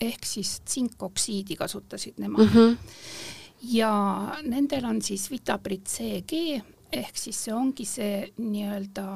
ehk 0.00 0.24
siis 0.24 0.60
tsinkoksiidi 0.64 1.56
kasutasid 1.56 2.14
nemad 2.18 2.44
mm. 2.44 2.50
-hmm. 2.52 2.76
ja 3.62 3.92
nendel 4.42 4.84
on 4.84 5.02
siis 5.02 5.30
Vitabrit 5.30 5.88
CG 5.88 6.62
ehk 6.92 7.16
siis 7.18 7.38
see 7.44 7.54
ongi 7.54 7.86
see 7.88 8.26
nii-öelda 8.38 9.06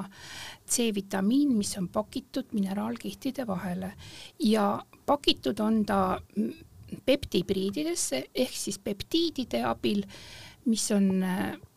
C-vitamiin, 0.71 1.53
mis 1.57 1.75
on 1.79 1.89
pakitud 1.93 2.53
mineraalkihtide 2.53 3.47
vahele. 3.47 3.93
Ja 4.39 4.83
pakitud 5.07 5.61
on 5.61 5.85
ta 5.85 6.21
peptibriididesse 7.07 8.25
ehk 8.35 8.57
siis 8.57 8.79
peptiidide 8.79 9.65
abil, 9.67 10.05
mis 10.71 10.91
on 10.95 11.11
Mm, 11.25 11.74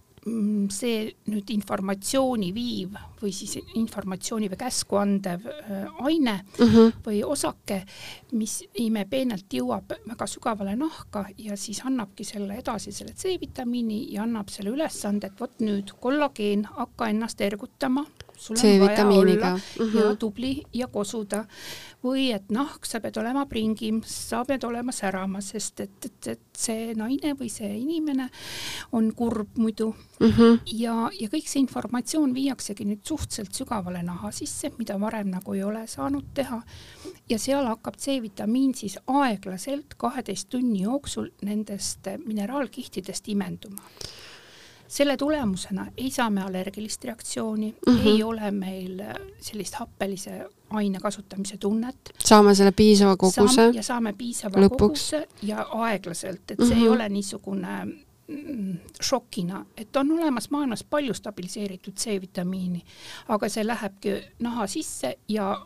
see 0.74 1.07
nüüd 1.31 1.50
informatsiooni 1.53 2.50
viiv 2.55 2.98
või 3.22 3.31
siis 3.34 3.57
informatsiooni 3.79 4.50
või 4.51 4.60
käsku 4.60 5.00
andev 5.00 5.48
äh, 5.50 5.86
aine 6.05 6.36
mm 6.43 6.65
-hmm. 6.65 6.93
või 7.05 7.24
osake, 7.25 7.81
mis 8.31 8.60
imepeenelt 8.84 9.53
jõuab 9.53 9.93
väga 10.07 10.27
sügavale 10.27 10.75
nahka 10.75 11.25
ja 11.38 11.57
siis 11.57 11.81
annabki 11.86 12.24
selle 12.24 12.60
edasi, 12.60 12.91
selle 12.91 13.13
C-vitamiini 13.13 14.13
ja 14.13 14.24
annab 14.24 14.50
selle 14.50 14.69
ülesande, 14.69 15.27
et 15.27 15.39
vot 15.39 15.60
nüüd 15.60 15.93
kollageen, 16.00 16.65
hakka 16.65 17.10
ennast 17.10 17.41
ergutama 17.41 18.05
sul 18.38 18.58
on 18.58 18.79
vaja 18.88 19.08
olla 19.08 19.56
mm 19.56 19.86
-hmm. 19.86 20.00
ja 20.00 20.15
tubli 20.15 20.63
ja 20.74 20.88
kosuda 20.88 21.46
või 22.03 22.27
et 22.36 22.51
nahk, 22.53 22.86
sa 22.86 23.00
pead 23.01 23.17
olema 23.17 23.46
pringim, 23.50 24.01
sa 24.06 24.44
pead 24.46 24.63
olema 24.63 24.91
särama, 24.91 25.41
sest 25.41 25.79
et, 25.79 26.06
et, 26.06 26.27
et 26.27 26.41
see 26.58 26.94
naine 26.98 27.34
või 27.39 27.50
see 27.50 27.72
inimene 27.79 28.29
on 28.91 29.10
kurb 29.17 29.58
muidu 29.58 29.96
mm. 30.20 30.27
-hmm. 30.27 30.60
ja, 30.65 31.10
ja 31.20 31.29
kõik 31.34 31.50
see 31.50 31.60
informatsioon 31.60 32.34
viiaksegi 32.34 32.86
nüüd 32.86 33.01
suhteliselt 33.08 33.53
sügavale 33.53 34.03
naha 34.03 34.32
sisse, 34.32 34.72
mida 34.77 35.00
varem 35.00 35.34
nagu 35.34 35.53
ei 35.53 35.63
ole 35.63 35.88
saanud 35.88 36.25
teha. 36.34 36.62
ja 37.29 37.39
seal 37.39 37.65
hakkab 37.65 37.98
C-vitamiin 37.98 38.74
siis 38.75 39.00
aeglaselt 39.08 39.94
kaheteist 39.98 40.50
tunni 40.50 40.82
jooksul 40.82 41.29
nendest 41.41 42.08
mineraalkihtidest 42.25 43.27
imenduma 43.27 43.82
selle 44.88 45.17
tulemusena 45.17 45.88
ei 45.98 46.12
saa 46.12 46.29
me 46.29 46.41
allergilist 46.41 47.03
reaktsiooni 47.03 47.75
mm, 47.88 47.94
-hmm. 47.94 48.08
ei 48.08 48.24
ole 48.24 48.51
meil 48.51 49.03
sellist 49.39 49.75
happelise 49.75 50.46
aine 50.70 51.00
kasutamise 51.00 51.58
tunnet. 51.58 51.96
saame 52.24 52.56
selle 52.56 52.72
piisava 52.72 53.17
koguse. 53.17 53.72
ja 53.74 53.84
saame 53.84 54.13
piisava 54.13 54.60
lõpuks. 54.60 54.77
koguse 54.77 55.27
ja 55.41 55.67
aeglaselt, 55.72 56.51
et 56.51 56.58
see 56.58 56.65
mm 56.65 56.72
-hmm. 56.72 56.75
ei 56.75 56.84
mhm. 56.84 56.94
ole 56.94 57.10
niisugune 57.10 57.86
mm, 58.27 58.77
šokina, 59.01 59.65
et 59.77 59.96
on 59.96 60.12
olemas 60.12 60.50
maailmas 60.50 60.84
palju 60.84 61.13
stabiliseeritud 61.13 61.94
C-vitamiini, 61.94 62.84
aga 63.27 63.50
see 63.50 63.67
lähebki 63.67 64.15
naha 64.39 64.67
sisse 64.67 65.17
ja 65.29 65.65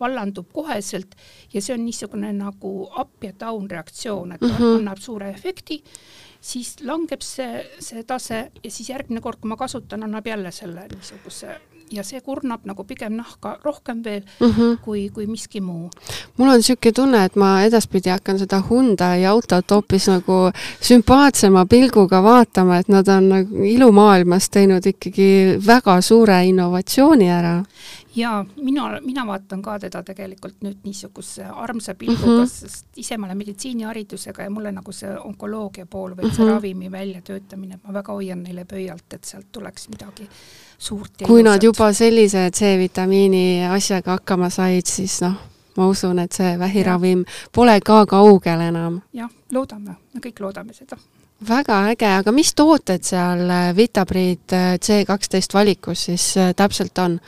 vallandub 0.00 0.52
koheselt 0.52 1.14
ja 1.54 1.62
see 1.62 1.74
on 1.74 1.84
niisugune 1.84 2.32
nagu 2.32 2.88
up 3.00 3.24
ja 3.24 3.32
down 3.40 3.70
reaktsioon, 3.70 4.32
et 4.32 4.40
mm 4.40 4.48
-hmm. 4.48 4.78
annab 4.78 4.98
suure 4.98 5.30
efekti 5.30 5.84
siis 6.40 6.76
langeb 6.84 7.22
see, 7.22 7.64
see 7.78 8.04
tase 8.04 8.50
ja 8.64 8.70
siis 8.70 8.90
järgmine 8.90 9.20
kord, 9.20 9.40
kui 9.40 9.48
ma 9.48 9.56
kasutan, 9.60 10.02
annab 10.06 10.26
jälle 10.26 10.52
selle 10.52 10.86
niisuguse 10.94 11.58
ja 11.90 12.04
see 12.06 12.20
kurnab 12.22 12.64
nagu 12.68 12.84
pigem 12.86 13.16
nahka 13.18 13.56
rohkem 13.64 14.04
veel 14.04 14.22
mm 14.22 14.50
-hmm. 14.50 14.76
kui, 14.84 15.08
kui 15.10 15.26
miski 15.26 15.60
muu. 15.60 15.90
mul 16.36 16.48
on 16.48 16.56
niisugune 16.56 16.92
tunne, 16.92 17.24
et 17.24 17.36
ma 17.36 17.62
edaspidi 17.62 18.10
hakkan 18.10 18.38
seda 18.38 18.62
Hyundai 18.70 19.26
autot 19.26 19.70
hoopis 19.70 20.08
nagu 20.08 20.50
sümpaatsema 20.80 21.66
pilguga 21.66 22.22
vaatama, 22.22 22.78
et 22.78 22.88
nad 22.88 23.08
on 23.08 23.28
nagu 23.28 23.64
ilumaailmas 23.64 24.50
teinud 24.50 24.86
ikkagi 24.86 25.58
väga 25.66 26.00
suure 26.00 26.44
innovatsiooni 26.44 27.30
ära 27.30 27.64
ja 28.16 28.44
mina, 28.62 29.00
mina 29.00 29.26
vaatan 29.26 29.62
ka 29.62 29.78
teda 29.78 30.02
tegelikult 30.02 30.62
nüüd 30.64 30.78
niisuguse 30.84 31.44
armsa 31.44 31.94
pilguga 31.94 32.26
mm, 32.26 32.44
-hmm. 32.44 32.48
sest 32.48 32.86
ise 32.96 33.18
ma 33.18 33.26
olen 33.26 33.38
meditsiiniharidusega 33.38 34.42
ja 34.42 34.50
mulle 34.50 34.72
nagu 34.72 34.92
see 34.92 35.10
onkoloogia 35.18 35.86
pool 35.86 36.10
või 36.10 36.22
mm 36.22 36.28
-hmm. 36.30 36.36
see 36.36 36.44
mhm. 36.44 36.54
ravimi 36.54 36.90
väljatöötamine, 36.92 37.78
ma 37.84 37.92
väga 37.92 38.12
hoian 38.12 38.42
neile 38.42 38.64
pöialt, 38.64 39.12
et 39.12 39.24
sealt 39.24 39.46
tuleks 39.52 39.88
midagi 39.88 40.28
suurt 40.78 41.12
kui 41.26 41.42
nad 41.42 41.62
juba 41.62 41.92
sellise 41.92 42.50
C-vitamiini 42.50 43.66
asjaga 43.66 44.10
hakkama 44.10 44.50
said, 44.50 44.86
siis 44.86 45.20
noh, 45.20 45.34
ma 45.76 45.86
usun, 45.86 46.18
et 46.18 46.32
see 46.32 46.58
vähiravim 46.58 47.18
ja. 47.18 47.48
pole 47.52 47.80
ka 47.80 48.06
kaugel 48.06 48.60
enam. 48.60 49.00
jah, 49.12 49.30
loodame, 49.52 49.96
me 50.14 50.20
kõik 50.20 50.40
loodame 50.40 50.72
seda 50.72 50.96
väga 51.48 51.76
äge, 51.90 52.06
aga 52.06 52.32
mis 52.32 52.54
tooted 52.54 53.02
seal 53.02 53.46
Vitabrid 53.76 54.52
C 54.80 55.04
kaksteist 55.06 55.54
valikus 55.54 56.04
siis 56.04 56.36
äh, 56.36 56.54
täpselt 56.56 56.98
on? 56.98 57.20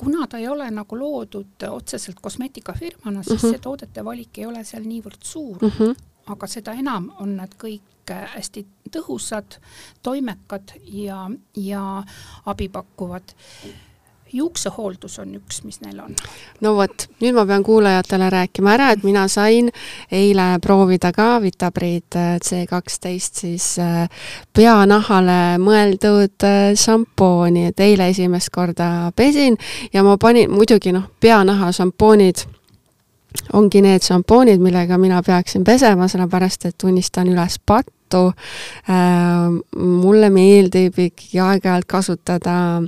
Kuna 0.00 0.26
ta 0.26 0.38
ei 0.38 0.48
ole 0.48 0.70
nagu 0.70 0.98
loodud 0.98 1.66
otseselt 1.70 2.20
kosmeetikafirmana, 2.22 3.22
siis 3.22 3.42
mm 3.42 3.48
-hmm. 3.48 3.50
see 3.50 3.58
toodete 3.58 4.04
valik 4.04 4.38
ei 4.38 4.46
ole 4.46 4.64
seal 4.64 4.86
niivõrd 4.88 5.22
suur 5.22 5.58
mm, 5.62 5.70
-hmm. 5.78 5.94
aga 6.26 6.46
seda 6.46 6.72
enam 6.72 7.12
on 7.20 7.36
nad 7.36 7.54
kõik 7.64 8.14
hästi 8.34 8.66
tõhusad, 8.96 9.60
toimekad 10.02 10.72
ja, 10.84 11.30
ja 11.56 12.02
abipakkuvad 12.46 13.34
juuksehooldus 14.32 15.18
on 15.18 15.34
üks, 15.38 15.62
mis 15.64 15.80
neil 15.84 15.98
on. 16.02 16.14
no 16.60 16.74
vot, 16.76 17.06
nüüd 17.22 17.34
ma 17.36 17.44
pean 17.46 17.64
kuulajatele 17.66 18.30
rääkima 18.30 18.74
ära, 18.76 18.90
et 18.94 19.04
mina 19.06 19.26
sain 19.28 19.70
eile 20.12 20.46
proovida 20.62 21.12
ka 21.16 21.40
Vitabrid 21.42 22.18
äh, 22.18 22.38
C 22.44 22.64
kaksteist 22.70 23.42
siis 23.44 23.66
äh, 23.82 24.06
peanahale 24.56 25.58
mõeldud 25.62 26.46
äh, 26.46 26.72
šampooni, 26.78 27.68
et 27.70 27.84
eile 27.84 28.10
esimest 28.14 28.52
korda 28.54 29.10
pesin 29.16 29.58
ja 29.92 30.04
ma 30.06 30.16
panin 30.20 30.50
muidugi 30.50 30.94
noh, 30.94 31.10
peanaha 31.20 31.72
šampoonid 31.72 32.46
ongi 33.54 33.82
need 33.82 34.02
šampoonid, 34.02 34.60
millega 34.62 34.98
mina 34.98 35.22
peaksin 35.22 35.64
pesema, 35.64 36.08
sellepärast 36.10 36.66
et 36.66 36.78
tunnistan 36.78 37.30
üles 37.30 37.58
patt 37.66 37.90
sõltumatu. 38.10 38.32
mulle 39.76 40.30
meeldib 40.30 40.96
ikkagi 40.98 41.38
aeg-ajalt 41.38 41.86
kasutada 41.86 42.82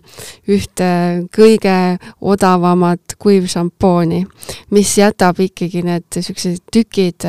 ühte 0.48 0.88
kõige 1.30 1.98
odavamat 2.20 3.14
kuivšampooni, 3.18 4.24
mis 4.70 4.96
jätab 4.98 5.38
ikkagi 5.40 5.82
need 5.86 6.18
siuksed 6.18 6.58
tükid 6.72 7.26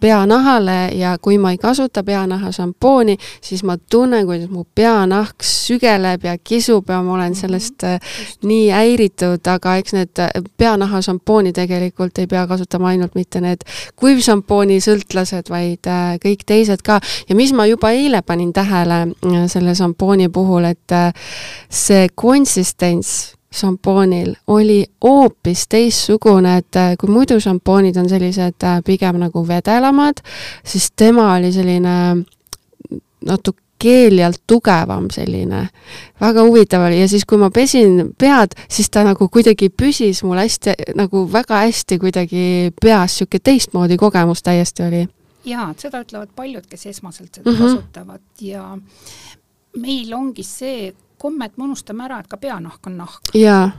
peanahale 0.00 0.92
ja 0.94 1.16
kui 1.18 1.38
ma 1.38 1.50
ei 1.52 1.58
kasuta 1.58 2.04
peanaha 2.04 2.52
šampooni, 2.52 3.16
siis 3.40 3.64
ma 3.64 3.76
tunnen, 3.76 4.26
kuidas 4.26 4.50
mu 4.50 4.64
peanahk 4.74 5.42
sügeleb 5.42 6.24
ja 6.24 6.36
kisub 6.38 6.88
ja 6.88 7.02
ma 7.02 7.14
olen 7.14 7.34
sellest 7.34 7.82
mm 7.82 7.96
-hmm. 7.96 8.48
nii 8.48 8.70
häiritud, 8.70 9.46
aga 9.46 9.76
eks 9.76 9.92
need 9.92 10.22
peanaha 10.56 11.02
šampooni 11.02 11.52
tegelikult 11.52 12.18
ei 12.18 12.26
pea 12.26 12.46
kasutama 12.46 12.88
ainult 12.88 13.14
mitte 13.14 13.40
need 13.40 13.64
kuivšampooni 13.96 14.80
sõltlased, 14.80 15.50
vaid 15.50 15.86
äh, 15.86 16.16
kõik 16.22 16.46
teised 16.46 16.82
ka. 16.86 17.00
Ja 17.32 17.36
mis 17.36 17.54
ma 17.56 17.66
juba 17.66 17.90
eile 17.96 18.20
panin 18.22 18.52
tähele 18.52 19.02
äh, 19.08 19.44
selle 19.48 19.74
šampooni 19.74 20.28
puhul, 20.28 20.68
et 20.68 20.98
see 21.72 22.10
konsistents 22.14 23.32
šampoonil 23.52 24.34
oli 24.46 24.84
hoopis 25.04 25.66
teistsugune, 25.68 26.56
et 26.62 26.76
äh, 26.76 26.94
kui 27.00 27.10
muidu 27.12 27.40
šampoonid 27.40 27.96
on 28.00 28.08
sellised 28.08 28.64
äh, 28.64 28.78
pigem 28.84 29.20
nagu 29.20 29.44
vedelamad, 29.48 30.22
siis 30.64 30.90
tema 30.96 31.34
oli 31.36 31.52
selline 31.52 31.96
natuke 33.26 33.60
keeljalt 33.82 34.44
tugevam 34.46 35.08
selline, 35.10 35.64
väga 36.22 36.44
huvitav 36.46 36.84
oli. 36.86 37.00
Ja 37.00 37.08
siis, 37.10 37.24
kui 37.26 37.40
ma 37.40 37.48
pesin 37.50 38.12
pead, 38.18 38.54
siis 38.70 38.86
ta 38.94 39.02
nagu 39.02 39.26
kuidagi 39.26 39.72
püsis 39.74 40.20
mul 40.22 40.38
hästi, 40.38 40.76
nagu 40.94 41.24
väga 41.32 41.64
hästi 41.64 41.98
kuidagi 41.98 42.44
peas, 42.78 43.16
niisugune 43.16 43.42
teistmoodi 43.42 43.98
kogemus 43.98 44.46
täiesti 44.46 44.86
oli. 44.86 45.02
Jaa, 45.44 45.70
seda 45.78 46.02
ütlevad 46.04 46.34
paljud, 46.36 46.66
kes 46.66 46.86
esmaselt 46.86 47.34
seda 47.34 47.50
mm 47.50 47.56
-hmm. 47.56 47.76
kasutavad 47.76 48.20
ja 48.40 48.78
meil 49.76 50.12
ongi 50.14 50.42
see 50.42 50.94
komme, 51.18 51.44
et 51.44 51.56
me 51.56 51.64
unustame 51.64 52.04
ära, 52.04 52.20
et 52.20 52.28
ka 52.28 52.36
peanahk 52.36 52.86
on 52.86 52.96
nahk. 52.96 53.34
jaa 53.34 53.70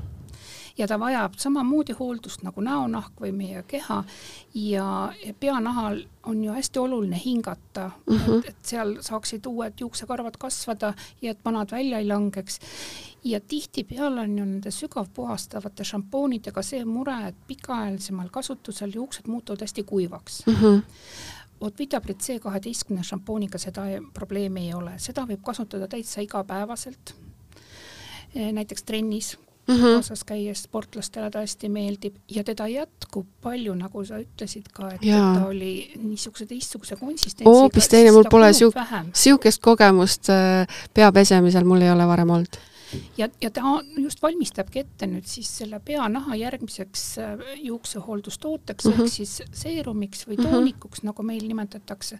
ja 0.78 0.88
ta 0.88 1.00
vajab 1.00 1.34
samamoodi 1.38 1.94
hooldust 2.00 2.44
nagu 2.44 2.62
näonahk 2.62 3.20
või 3.22 3.32
meie 3.36 3.64
keha 3.68 4.00
ja 4.58 4.88
peanahal 5.40 6.00
on 6.30 6.44
ju 6.44 6.54
hästi 6.54 6.80
oluline 6.80 7.20
hingata 7.26 7.92
mm, 8.08 8.18
-hmm. 8.18 8.40
et, 8.40 8.50
et 8.50 8.72
seal 8.72 8.96
saaksid 9.02 9.46
uued 9.46 9.74
juuksekarvad 9.80 10.38
kasvada 10.40 10.94
ja 11.22 11.32
et 11.32 11.46
vanad 11.46 11.72
välja 11.72 12.00
ei 12.00 12.08
langeks. 12.08 12.60
ja 13.24 13.40
tihtipeale 13.40 14.22
on 14.22 14.38
ju 14.38 14.46
nende 14.46 14.72
sügavpuhastavate 14.72 15.84
šampoonidega 15.84 16.62
see 16.62 16.86
mure, 16.86 17.28
et 17.28 17.36
pikaajalisemal 17.48 18.30
kasutusel 18.30 18.92
juuksed 18.96 19.28
muutuvad 19.28 19.62
hästi 19.62 19.84
kuivaks 19.84 20.44
mm. 20.46 20.54
-hmm 20.54 20.82
vot 21.64 21.80
Vitabrit 21.80 22.20
C 22.20 22.40
kaheteistkümne 22.44 23.04
šampooniga 23.08 23.58
seda 23.58 23.88
probleemi 24.14 24.68
ei 24.68 24.74
ole, 24.76 24.98
seda 25.00 25.24
võib 25.30 25.42
kasutada 25.46 25.88
täitsa 25.88 26.22
igapäevaselt 26.22 27.16
Eh, 28.36 28.52
näiteks 28.52 28.84
trennis 28.84 29.38
mm 29.68 29.76
-hmm. 29.76 29.94
kaasas 29.94 30.24
käies 30.24 30.64
sportlastele 30.64 31.30
ta 31.32 31.40
hästi 31.40 31.70
meeldib 31.70 32.16
ja 32.32 32.44
teda 32.44 32.68
jätkub 32.68 33.28
palju, 33.42 33.76
nagu 33.76 34.06
sa 34.06 34.18
ütlesid 34.18 34.66
ka, 34.74 34.92
et 34.92 35.04
ja. 35.06 35.18
ta 35.40 35.46
oli 35.46 35.92
niisuguse 36.04 36.46
teistsuguse 36.46 36.96
konsistentsiga. 36.96 37.50
hoopis 37.50 37.88
teine, 37.88 38.12
mul 38.12 38.24
pole 38.30 38.52
siukest 39.14 39.62
kogemust 39.62 40.30
äh, 40.30 40.68
pea 40.94 41.12
pesemisel, 41.12 41.64
mul 41.64 41.82
ei 41.82 41.92
ole 41.92 42.08
varem 42.08 42.30
olnud 42.30 42.58
ja, 43.18 43.28
ja 43.42 43.50
ta 43.52 43.62
just 43.98 44.22
valmistabki 44.22 44.84
ette 44.84 45.08
nüüd 45.10 45.28
siis 45.30 45.50
selle 45.58 45.80
peanaha 45.86 46.36
järgmiseks 46.36 47.04
äh, 47.22 47.44
juuksehooldustooteks 47.64 48.86
mm 48.86 48.92
-hmm. 48.92 49.04
ehk 49.04 49.14
siis 49.14 49.42
seerumiks 49.52 50.28
või 50.28 50.38
mhm. 50.38 50.48
toonikuks 50.48 51.02
mm, 51.02 51.02
-hmm. 51.02 51.12
nagu 51.12 51.24
meil 51.24 51.48
nimetatakse. 51.48 52.20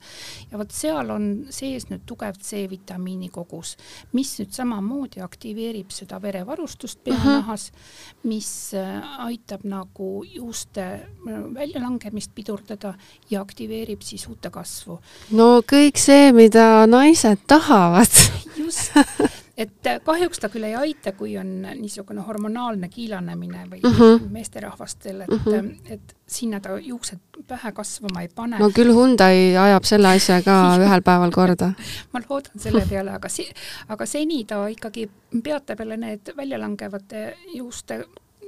ja 0.52 0.58
vot 0.58 0.72
seal 0.72 1.10
on 1.10 1.46
sees 1.50 1.90
nüüd 1.90 2.06
tugev 2.06 2.38
C-vitamiini 2.42 3.30
kogus, 3.30 3.78
mis 4.14 4.40
nüüd 4.40 4.52
samamoodi 4.52 5.22
aktiveerib 5.22 5.92
seda 5.92 6.22
verevarustust 6.22 7.00
mhm. 7.00 7.16
peanahas 7.16 7.72
mm, 7.72 7.78
-hmm. 7.78 8.28
mis 8.28 8.74
äh, 8.74 9.20
aitab 9.26 9.64
nagu 9.64 10.24
juuste 10.24 10.82
äh, 10.84 11.54
väljalangemist 11.54 12.32
pidurdada 12.36 12.94
ja 13.30 13.42
aktiveerib 13.42 14.02
siis 14.02 14.28
uute 14.28 14.50
kasvu. 14.50 15.00
no 15.32 15.62
kõik 15.62 15.98
see, 15.98 16.32
mida 16.32 16.88
naised 16.88 17.38
tahavad 17.48 18.12
just 18.58 18.92
et 19.58 19.88
äh, 19.88 20.00
kahjuks 20.04 20.42
ta 20.42 20.50
küll 20.50 20.66
ei 20.66 20.76
aita, 20.76 21.14
kui 21.18 21.36
on 21.38 21.62
niisugune 21.62 22.24
hormonaalne 22.26 22.90
kiilanemine 22.90 23.68
või 23.70 23.82
mm 23.84 23.96
-hmm. 23.98 24.30
meesterahvastel, 24.34 25.22
et 25.22 25.30
mm, 25.30 25.44
-hmm. 25.46 25.94
et 25.94 26.16
sinna 26.28 26.60
ta 26.60 26.78
juuksed 26.78 27.20
pähe 27.48 27.72
kasvama 27.72 28.22
ei 28.22 28.30
pane. 28.36 28.60
no 28.60 28.70
küll 28.70 28.94
Hyundai 28.94 29.58
ajab 29.58 29.84
selle 29.84 30.08
asja 30.08 30.42
ka 30.42 30.58
ühel 30.86 31.02
päeval 31.02 31.32
korda 31.32 31.74
ma 32.14 32.22
loodan 32.30 32.60
selle 32.60 32.86
peale, 32.90 33.12
aga 33.12 33.30
si-, 33.30 33.54
aga 33.88 34.06
seni 34.06 34.44
ta 34.44 34.68
ikkagi 34.68 35.10
peatab 35.44 35.80
jälle 35.80 35.98
need 35.98 36.34
väljalangevate 36.38 37.38
juuste 37.54 38.06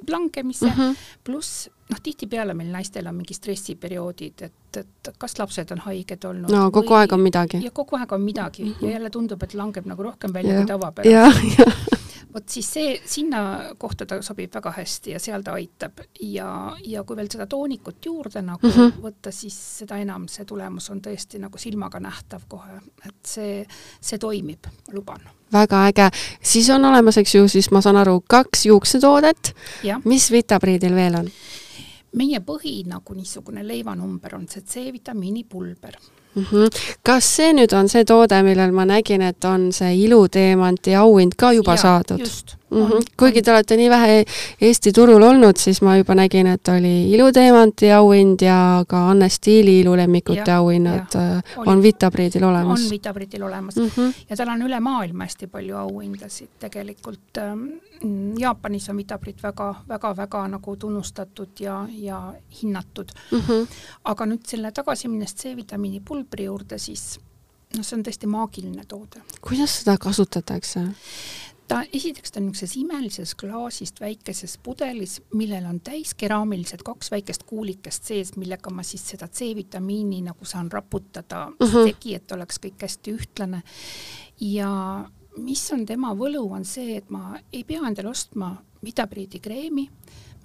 langemise 0.09 0.65
mm 0.65 0.71
-hmm. 0.71 0.95
pluss 1.23 1.69
noh, 1.89 2.01
tihtipeale 2.03 2.53
meil 2.53 2.71
naistel 2.71 3.07
on 3.07 3.15
mingi 3.15 3.33
stressiperioodid, 3.33 4.41
et, 4.41 4.77
et 4.77 5.11
kas 5.17 5.39
lapsed 5.39 5.71
on 5.71 5.83
haiged 5.85 6.25
olnud. 6.25 6.51
no 6.51 6.71
kogu 6.71 6.93
või, 6.93 6.99
aeg 6.99 7.13
on 7.13 7.21
midagi. 7.21 7.63
ja 7.63 7.71
kogu 7.71 7.95
aeg 7.99 8.11
on 8.11 8.21
midagi 8.21 8.63
mm 8.63 8.71
-hmm. 8.71 8.85
ja 8.85 8.91
jälle 8.91 9.09
tundub, 9.09 9.43
et 9.43 9.53
langeb 9.53 9.85
nagu 9.85 10.03
rohkem 10.03 10.33
välja 10.33 10.53
ja. 10.53 10.59
kui 10.59 10.67
tavapäraselt. 10.67 11.95
Vot 12.35 12.49
siis 12.49 12.67
see, 12.73 12.95
sinna 13.07 13.41
kohta 13.79 14.05
ta 14.05 14.19
sobib 14.25 14.53
väga 14.55 14.73
hästi 14.75 15.15
ja 15.15 15.21
seal 15.23 15.43
ta 15.45 15.55
aitab 15.55 16.03
ja, 16.21 16.49
ja 16.83 17.03
kui 17.07 17.17
veel 17.17 17.29
seda 17.31 17.47
toonikut 17.47 18.05
juurde 18.05 18.41
nagu 18.45 18.67
mm 18.67 18.73
-hmm. 18.73 19.01
võtta, 19.01 19.31
siis 19.31 19.57
seda 19.79 19.97
enam 19.97 20.27
see 20.27 20.45
tulemus 20.45 20.89
on 20.89 21.01
tõesti 21.01 21.39
nagu 21.39 21.57
silmaga 21.57 21.99
nähtav 21.99 22.41
kohe, 22.47 22.79
et 23.05 23.15
see, 23.25 23.65
see 24.01 24.17
toimib, 24.19 24.67
luban 24.91 25.21
väga 25.53 25.85
äge, 25.87 26.09
siis 26.41 26.69
on 26.69 26.85
olemas, 26.85 27.17
eks 27.17 27.35
ju, 27.35 27.47
siis 27.47 27.71
ma 27.71 27.81
saan 27.81 27.95
aru, 27.95 28.23
kaks 28.27 28.65
juuksetoodet. 28.65 29.55
mis 30.03 30.31
Vitabriidil 30.31 30.95
veel 30.95 31.15
on? 31.15 31.29
meie 32.15 32.39
põhi 32.39 32.83
nagu 32.87 33.13
niisugune 33.13 33.67
leivanumber 33.67 34.35
on 34.35 34.47
see 34.47 34.61
C-vitamiini 34.61 35.43
pulber 35.43 35.97
mm. 36.35 36.45
-hmm. 36.51 36.83
kas 37.03 37.35
see 37.35 37.53
nüüd 37.53 37.73
on 37.77 37.89
see 37.89 38.05
toode, 38.05 38.43
millel 38.43 38.71
ma 38.71 38.85
nägin, 38.85 39.21
et 39.21 39.45
on 39.45 39.71
see 39.71 39.95
iluteemanti 40.05 40.95
auhind 40.95 41.35
ka 41.37 41.51
juba 41.53 41.71
ja, 41.71 41.77
saadud? 41.77 42.19
just 42.19 42.54
mm. 42.71 42.77
-hmm. 42.77 43.05
kuigi 43.17 43.41
te 43.41 43.51
olete 43.51 43.77
nii 43.77 43.89
vähe 43.89 44.25
Eesti 44.61 44.91
turul 44.91 45.21
olnud, 45.21 45.57
siis 45.57 45.81
ma 45.81 45.97
juba 45.97 46.15
nägin, 46.15 46.47
et 46.47 46.67
oli 46.67 47.11
Iluteemanti 47.11 47.91
auhind 47.91 48.41
ja 48.41 48.85
ka 48.87 49.09
Anne 49.09 49.29
Stiili 49.29 49.79
ilulemmikute 49.79 50.51
auhinnad 50.51 51.15
äh, 51.15 51.43
on 51.65 51.81
Vitabriidil 51.81 52.43
olemas. 52.43 52.83
on 52.83 52.89
Vitabriidil 52.89 53.43
olemas 53.43 53.75
mm 53.75 53.87
-hmm. 53.87 54.13
ja 54.29 54.35
tal 54.35 54.49
on 54.49 54.61
üle 54.61 54.79
maailma 54.79 55.23
hästi 55.23 55.47
palju 55.47 55.77
auhindasid 55.77 56.49
tegelikult 56.59 57.37
ähm,. 57.37 57.67
Jaapanis 58.39 58.89
on 58.89 58.97
Vitabrit 58.97 59.43
väga, 59.43 59.75
väga, 59.87 60.17
väga 60.17 60.47
nagu 60.47 60.75
tunnustatud 60.75 61.49
ja, 61.59 61.87
ja 61.89 62.33
hinnatud 62.61 63.11
mm. 63.31 63.39
-hmm. 63.39 63.67
aga 64.03 64.25
nüüd 64.25 64.43
selle 64.47 64.71
tagasi 64.71 65.07
minnes 65.07 65.35
C-vitamiini 65.35 66.01
pulbri 66.07 66.43
juurde, 66.43 66.77
siis 66.77 67.19
noh, 67.77 67.85
see 67.85 67.97
on 67.97 68.03
tõesti 68.03 68.27
maagiline 68.27 68.83
toode. 68.87 69.21
kuidas 69.41 69.79
seda 69.79 69.97
kasutatakse? 69.97 70.79
Ta, 71.67 71.81
esiteks 71.93 72.31
ta 72.31 72.39
on 72.39 72.47
niisuguses 72.49 72.75
imelises 72.77 73.35
klaasist 73.35 73.99
väikeses 74.01 74.57
pudelis, 74.63 75.17
millel 75.33 75.65
on 75.69 75.79
täis 75.85 76.13
keraamilised 76.17 76.83
kaks 76.85 77.11
väikest 77.11 77.43
kuulikest 77.49 78.11
sees, 78.11 78.35
millega 78.37 78.73
ma 78.73 78.83
siis 78.83 79.05
seda 79.13 79.27
C-vitamiini 79.27 80.21
nagu 80.25 80.45
saan 80.45 80.71
raputada 80.71 81.47
uh 81.47 81.67
-huh. 81.67 81.89
segi, 81.89 82.15
et 82.15 82.31
oleks 82.31 82.59
kõik 82.59 82.81
hästi 82.81 83.17
ühtlane. 83.17 83.61
ja 84.39 84.69
mis 85.37 85.71
on 85.71 85.85
tema 85.85 86.13
võlu, 86.15 86.51
on 86.51 86.65
see, 86.65 86.97
et 86.97 87.09
ma 87.09 87.39
ei 87.53 87.63
pea 87.63 87.81
endale 87.87 88.09
ostma 88.09 88.55
Vitabriidi 88.85 89.39
kreemi, 89.39 89.89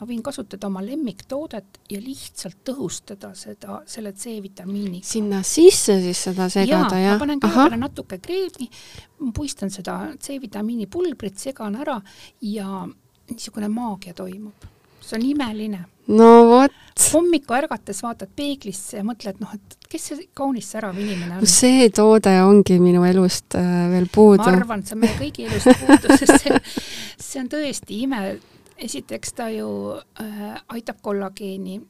ma 0.00 0.08
võin 0.08 0.22
kasutada 0.24 0.68
oma 0.70 0.80
lemmiktoodet 0.84 1.80
ja 1.92 2.00
lihtsalt 2.00 2.62
tõhustada 2.64 3.34
seda, 3.36 3.80
selle 3.90 4.14
C-vitamiiniga. 4.16 5.04
sinna 5.06 5.42
sisse 5.44 5.98
siis 6.00 6.24
seda 6.30 6.48
segada, 6.52 6.96
jah? 6.96 7.18
ma 7.18 7.20
panen 7.24 7.42
kõigepealt 7.42 7.80
natuke 7.80 8.20
kreemi, 8.22 8.70
puistan 9.36 9.72
seda 9.72 9.98
C-vitamiini 10.16 10.88
pulbrit, 10.90 11.36
segan 11.38 11.76
ära 11.82 11.98
ja 12.40 12.86
niisugune 13.30 13.68
maagia 13.72 14.16
toimub. 14.16 14.68
see 15.00 15.18
on 15.18 15.26
imeline. 15.26 15.84
no 16.08 16.30
vot. 16.48 16.72
hommikul 17.12 17.58
ärgates 17.60 18.00
vaatad 18.04 18.32
peeglisse 18.36 19.00
ja 19.00 19.04
mõtled, 19.04 19.36
noh, 19.40 19.52
et 19.54 19.76
kes 19.90 20.06
see 20.10 20.28
kaunis 20.34 20.70
särav 20.72 20.96
inimene 20.96 21.42
on. 21.42 21.46
see 21.46 21.90
toode 21.92 22.32
ongi 22.46 22.78
minu 22.80 23.04
elust 23.04 23.58
äh, 23.58 23.84
veel 23.92 24.08
puudu. 24.12 24.46
ma 24.46 24.56
arvan, 24.56 24.86
see 24.86 24.96
on 24.96 25.04
meie 25.04 25.18
kõigi 25.20 25.44
elust 25.50 25.84
puudu, 25.84 26.16
sest 26.16 26.46
see, 26.46 26.62
see 27.18 27.44
on 27.44 27.52
tõesti 27.52 28.00
ime 28.06 28.24
esiteks 28.80 29.32
ta 29.36 29.48
ju 29.52 29.68
äh, 30.20 30.60
aitab 30.68 31.00
kollageeni 31.02 31.80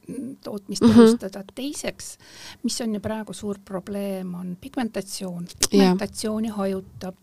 tootmist 0.43 0.83
mhm. 0.83 0.91
tõhustada 0.91 1.39
mm 1.39 1.43
-hmm., 1.43 1.55
teiseks, 1.55 2.17
mis 2.63 2.81
on 2.81 2.95
ju 2.95 2.99
praegu 2.99 3.33
suur 3.33 3.59
probleem, 3.65 4.35
on 4.35 4.57
pigmentatsioon. 4.61 5.47
pigmentatsiooni 5.69 6.47
yeah. 6.47 6.57
hajutab, 6.57 7.15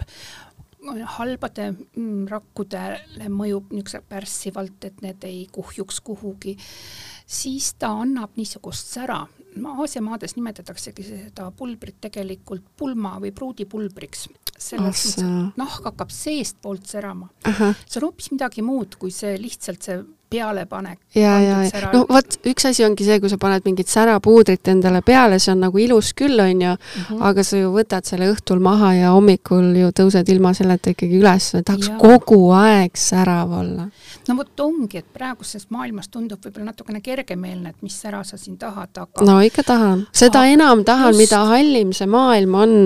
halbade 1.18 1.72
mm, 1.96 2.26
rakkudele 2.28 3.28
mõjub 3.28 3.72
niisuguse 3.72 4.00
pärssivalt, 4.08 4.84
et 4.84 5.02
need 5.02 5.24
ei 5.24 5.46
kuhjuks 5.52 6.00
kuhugi, 6.00 6.56
siis 7.26 7.74
ta 7.74 7.88
annab 7.88 8.30
niisugust 8.36 8.86
sära 8.86 9.26
Aasia 9.66 10.02
maades 10.02 10.36
nimetataksegi 10.36 11.02
seda 11.02 11.50
pulbrit 11.56 11.96
tegelikult 12.00 12.64
pulma 12.76 13.16
või 13.22 13.32
pruudipulbriks. 13.34 14.28
Selles 14.58 14.84
mõttes, 14.84 15.16
et 15.22 15.58
nahk 15.60 15.88
hakkab 15.88 16.12
seestpoolt 16.14 16.86
särama. 16.90 17.30
see 17.44 18.00
on 18.00 18.08
hoopis 18.08 18.32
midagi 18.34 18.64
muud 18.66 18.98
kui 19.00 19.14
see 19.14 19.36
lihtsalt 19.40 19.82
see 19.88 20.00
pealepanek. 20.30 20.98
ja, 21.14 21.40
ja, 21.40 21.62
ja 21.64 21.90
no 21.92 22.04
vot, 22.08 22.38
üks 22.48 22.68
asi 22.68 22.84
ongi 22.84 23.06
see, 23.06 23.18
kui 23.20 23.30
sa 23.32 23.38
paned 23.40 23.64
mingit 23.66 23.88
särapuudrit 23.90 24.68
endale 24.72 25.00
peale, 25.06 25.38
see 25.42 25.52
on 25.54 25.62
nagu 25.66 25.80
ilus 25.82 26.12
küll, 26.18 26.40
on 26.40 26.62
ju 26.62 26.72
mm, 26.74 27.02
-hmm. 27.08 27.22
aga 27.30 27.44
sa 27.44 27.56
ju 27.56 27.72
võtad 27.74 28.04
selle 28.08 28.30
õhtul 28.32 28.60
maha 28.62 28.92
ja 28.94 29.12
hommikul 29.16 29.72
ju 29.76 29.90
tõused 30.00 30.28
ilma 30.32 30.52
selleta 30.54 30.90
ikkagi 30.90 31.20
üles, 31.20 31.50
tahaks 31.64 31.88
ja. 31.88 31.96
kogu 31.98 32.50
aeg 32.52 32.96
särav 32.96 33.52
olla. 33.60 33.88
no 34.28 34.36
vot 34.36 34.60
ongi, 34.60 34.98
et 34.98 35.12
praeguses 35.12 35.66
maailmas 35.70 36.08
tundub 36.08 36.44
võib-olla 36.44 36.72
natukene 36.72 37.00
kergemeelne, 37.00 37.70
et 37.70 37.82
mis 37.82 38.00
sära 38.00 38.24
sa 38.24 38.36
siin 38.36 38.58
tahad, 38.58 38.92
aga 38.96 39.24
no 39.24 39.40
ikka 39.40 39.62
tahan, 39.62 40.06
seda 40.12 40.44
aga 40.44 40.52
enam 40.52 40.84
tahan, 40.84 41.16
mida 41.16 41.44
hallim 41.52 41.92
see 41.92 42.06
maailm 42.06 42.54
on, 42.54 42.76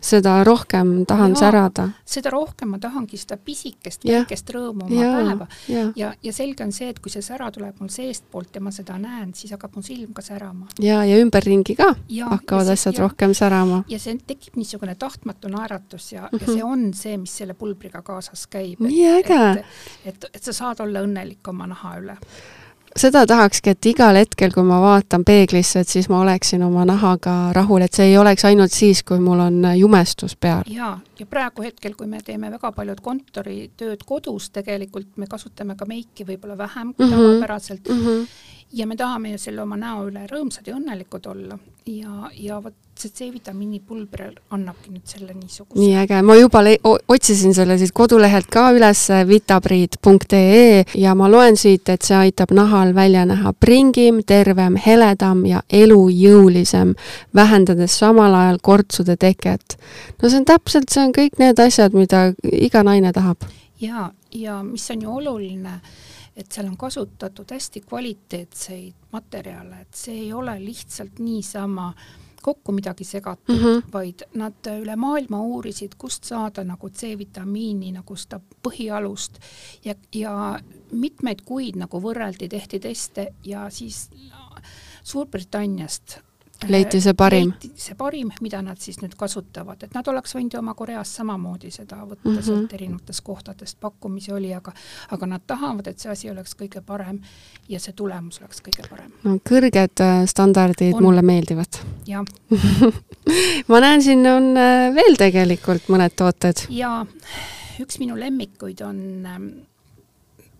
seda 0.00 0.44
rohkem 0.44 1.04
tahan 1.06 1.34
ja, 1.36 1.40
särada. 1.44 1.88
seda 2.04 2.30
rohkem 2.30 2.74
ma 2.74 2.78
tahangi 2.78 3.16
seda 3.16 3.36
pisikest, 3.36 4.04
väikest 4.04 4.52
rõõmu 4.54 4.86
oma 4.86 5.02
ja, 5.02 5.10
päeva 5.16 5.48
ja, 5.68 5.86
ja, 5.96 6.12
ja 6.22 6.32
selge 6.32 6.64
on 6.64 6.72
see, 6.72 6.89
et 6.90 7.00
kui 7.02 7.12
see 7.12 7.22
sära 7.24 7.50
tuleb 7.54 7.80
mul 7.80 7.90
seestpoolt 7.92 8.54
ja 8.56 8.62
ma 8.64 8.72
seda 8.74 8.98
näen, 9.00 9.32
siis 9.36 9.52
hakkab 9.54 9.76
mu 9.76 9.82
silm 9.86 10.14
ka 10.16 10.24
särama. 10.24 10.68
ja, 10.82 11.02
ja 11.08 11.18
ümberringi 11.22 11.76
ka 11.78 11.92
ja, 12.08 12.30
hakkavad 12.34 12.70
ja 12.70 12.78
asjad 12.78 12.98
ja, 12.98 13.06
rohkem 13.06 13.34
särama. 13.36 13.82
ja 13.88 13.98
see 14.02 14.16
tekib 14.26 14.58
niisugune 14.60 14.94
tahtmatu 14.94 15.48
naeratus 15.52 16.12
ja 16.12 16.28
mm, 16.28 16.38
-hmm. 16.38 16.48
ja 16.48 16.54
see 16.54 16.64
on 16.64 16.94
see, 16.94 17.16
mis 17.16 17.36
selle 17.42 17.54
pulbriga 17.54 18.02
kaasas 18.02 18.46
käib. 18.46 18.80
nii 18.80 19.06
äge! 19.18 19.42
et, 19.50 19.66
et, 20.04 20.30
et 20.34 20.42
sa 20.42 20.52
saad 20.52 20.80
olla 20.80 21.04
õnnelik 21.06 21.48
oma 21.48 21.66
naha 21.66 21.96
üle 22.00 22.18
seda 22.96 23.22
tahakski, 23.26 23.70
et 23.70 23.86
igal 23.86 24.18
hetkel, 24.18 24.52
kui 24.54 24.64
ma 24.66 24.80
vaatan 24.82 25.24
peeglisse, 25.26 25.84
et 25.84 25.88
siis 25.88 26.08
ma 26.10 26.20
oleksin 26.24 26.62
oma 26.66 26.84
nahaga 26.88 27.52
rahul, 27.56 27.84
et 27.86 27.96
see 27.96 28.10
ei 28.10 28.18
oleks 28.18 28.44
ainult 28.48 28.74
siis, 28.74 29.02
kui 29.06 29.20
mul 29.22 29.40
on 29.46 29.60
jumestus 29.78 30.36
peal. 30.36 30.64
jaa, 30.66 30.98
ja 31.18 31.26
praegu 31.26 31.62
hetkel, 31.62 31.94
kui 31.94 32.06
me 32.06 32.22
teeme 32.24 32.50
väga 32.50 32.72
paljud 32.72 33.00
kontoritööd 33.00 34.04
kodus, 34.06 34.50
tegelikult 34.50 35.16
me 35.16 35.26
kasutame 35.30 35.76
ka 35.76 35.86
meiki 35.86 36.26
võib-olla 36.26 36.58
vähem 36.58 36.94
kui 36.94 37.06
mm 37.06 37.12
-hmm. 37.12 37.16
tavapäraselt 37.16 37.88
mm. 37.88 38.06
-hmm 38.06 38.26
ja 38.72 38.86
me 38.86 38.96
tahame 38.96 39.34
ju 39.34 39.38
selle 39.38 39.62
oma 39.62 39.76
näo 39.76 40.06
üle 40.08 40.26
rõõmsad 40.30 40.68
ja 40.68 40.76
õnnelikud 40.76 41.26
olla 41.30 41.58
ja, 41.86 42.30
ja 42.36 42.60
vot 42.62 42.74
see 43.00 43.10
C-vitamiini 43.16 43.80
pulber 43.86 44.34
annabki 44.52 44.92
nüüd 44.92 45.06
selle 45.08 45.32
niisuguse. 45.32 45.78
nii 45.80 45.94
äge, 46.02 46.18
ma 46.26 46.36
juba 46.36 46.60
otsisin 47.08 47.54
selle 47.56 47.78
siis 47.80 47.92
kodulehelt 47.96 48.50
ka 48.52 48.68
üles, 48.76 49.06
vitabriid.ee 49.26 50.84
ja 51.00 51.14
ma 51.16 51.30
loen 51.32 51.56
siit, 51.56 51.88
et 51.88 52.04
see 52.06 52.18
aitab 52.18 52.52
nahal 52.56 52.92
välja 52.94 53.24
näha 53.28 53.54
pringim, 53.56 54.20
tervem, 54.26 54.76
heledam 54.76 55.46
ja 55.48 55.62
elujõulisem, 55.66 56.92
vähendades 57.34 57.96
samal 58.02 58.36
ajal 58.36 58.60
kortsude 58.62 59.16
teket. 59.16 59.78
no 60.20 60.28
see 60.28 60.42
on 60.42 60.46
täpselt, 60.52 60.92
see 60.92 61.06
on 61.06 61.16
kõik 61.16 61.40
need 61.40 61.58
asjad, 61.58 61.96
mida 61.96 62.30
iga 62.44 62.84
naine 62.84 63.14
tahab. 63.16 63.48
ja, 63.80 64.10
ja 64.30 64.62
mis 64.62 64.90
on 64.90 65.08
ju 65.08 65.16
oluline 65.22 65.80
et 66.40 66.52
seal 66.52 66.70
on 66.70 66.76
kasutatud 66.80 67.52
hästi 67.52 67.84
kvaliteetseid 67.86 69.12
materjale, 69.12 69.84
et 69.84 69.94
see 69.94 70.16
ei 70.26 70.32
ole 70.32 70.56
lihtsalt 70.62 71.18
niisama 71.20 71.92
kokku 72.42 72.72
midagi 72.72 73.04
segatud 73.04 73.56
mm, 73.56 73.64
-hmm. 73.64 73.82
vaid 73.92 74.22
nad 74.34 74.70
üle 74.80 74.96
maailma 74.96 75.42
uurisid, 75.42 75.92
kust 75.98 76.24
saada 76.24 76.64
nagu 76.64 76.90
C-vitamiini 76.90 77.92
nagu 77.92 78.16
seda 78.16 78.40
põhialust 78.62 79.40
ja, 79.84 79.94
ja 80.14 80.60
mitmeid 80.92 81.44
kuid 81.44 81.76
nagu 81.76 82.00
võrreldi, 82.00 82.48
tehti 82.48 82.80
teste 82.80 83.32
ja 83.44 83.70
siis 83.70 84.08
Suurbritanniast 85.02 86.18
leiti 86.68 87.00
see 87.00 87.14
parim? 87.14 87.52
see 87.74 87.94
parim, 87.98 88.30
mida 88.40 88.60
nad 88.62 88.80
siis 88.80 89.00
nüüd 89.02 89.14
kasutavad, 89.18 89.82
et 89.84 89.94
nad 89.96 90.08
oleks 90.12 90.34
võinud 90.36 90.54
ju 90.54 90.60
oma 90.60 90.74
Koreas 90.78 91.12
samamoodi 91.16 91.70
seda 91.74 92.00
võtta 92.02 92.28
mm 92.28 92.36
-hmm. 92.36 92.46
sealt 92.46 92.74
erinevatest 92.76 93.24
kohtadest, 93.24 93.80
pakkumisi 93.80 94.32
oli, 94.32 94.52
aga 94.54 94.72
aga 95.10 95.26
nad 95.26 95.46
tahavad, 95.46 95.86
et 95.86 95.98
see 95.98 96.10
asi 96.12 96.30
oleks 96.30 96.54
kõige 96.56 96.82
parem 96.86 97.20
ja 97.68 97.80
see 97.80 97.92
tulemus 97.92 98.40
oleks 98.40 98.62
kõige 98.62 98.88
parem. 98.90 99.12
no 99.24 99.38
kõrged 99.50 100.04
äh, 100.04 100.26
standardid 100.26 100.94
on. 100.94 101.02
mulle 101.02 101.22
meeldivad. 101.22 101.80
jah 102.06 102.24
ma 103.70 103.80
näen, 103.80 104.02
siin 104.02 104.26
on 104.26 104.56
äh, 104.56 104.94
veel 104.94 105.16
tegelikult 105.16 105.88
mõned 105.88 106.16
tooted. 106.16 106.66
jaa, 106.68 107.06
üks 107.80 107.98
minu 107.98 108.18
lemmikuid 108.18 108.80
on 108.80 109.26
ähm, 109.26 109.48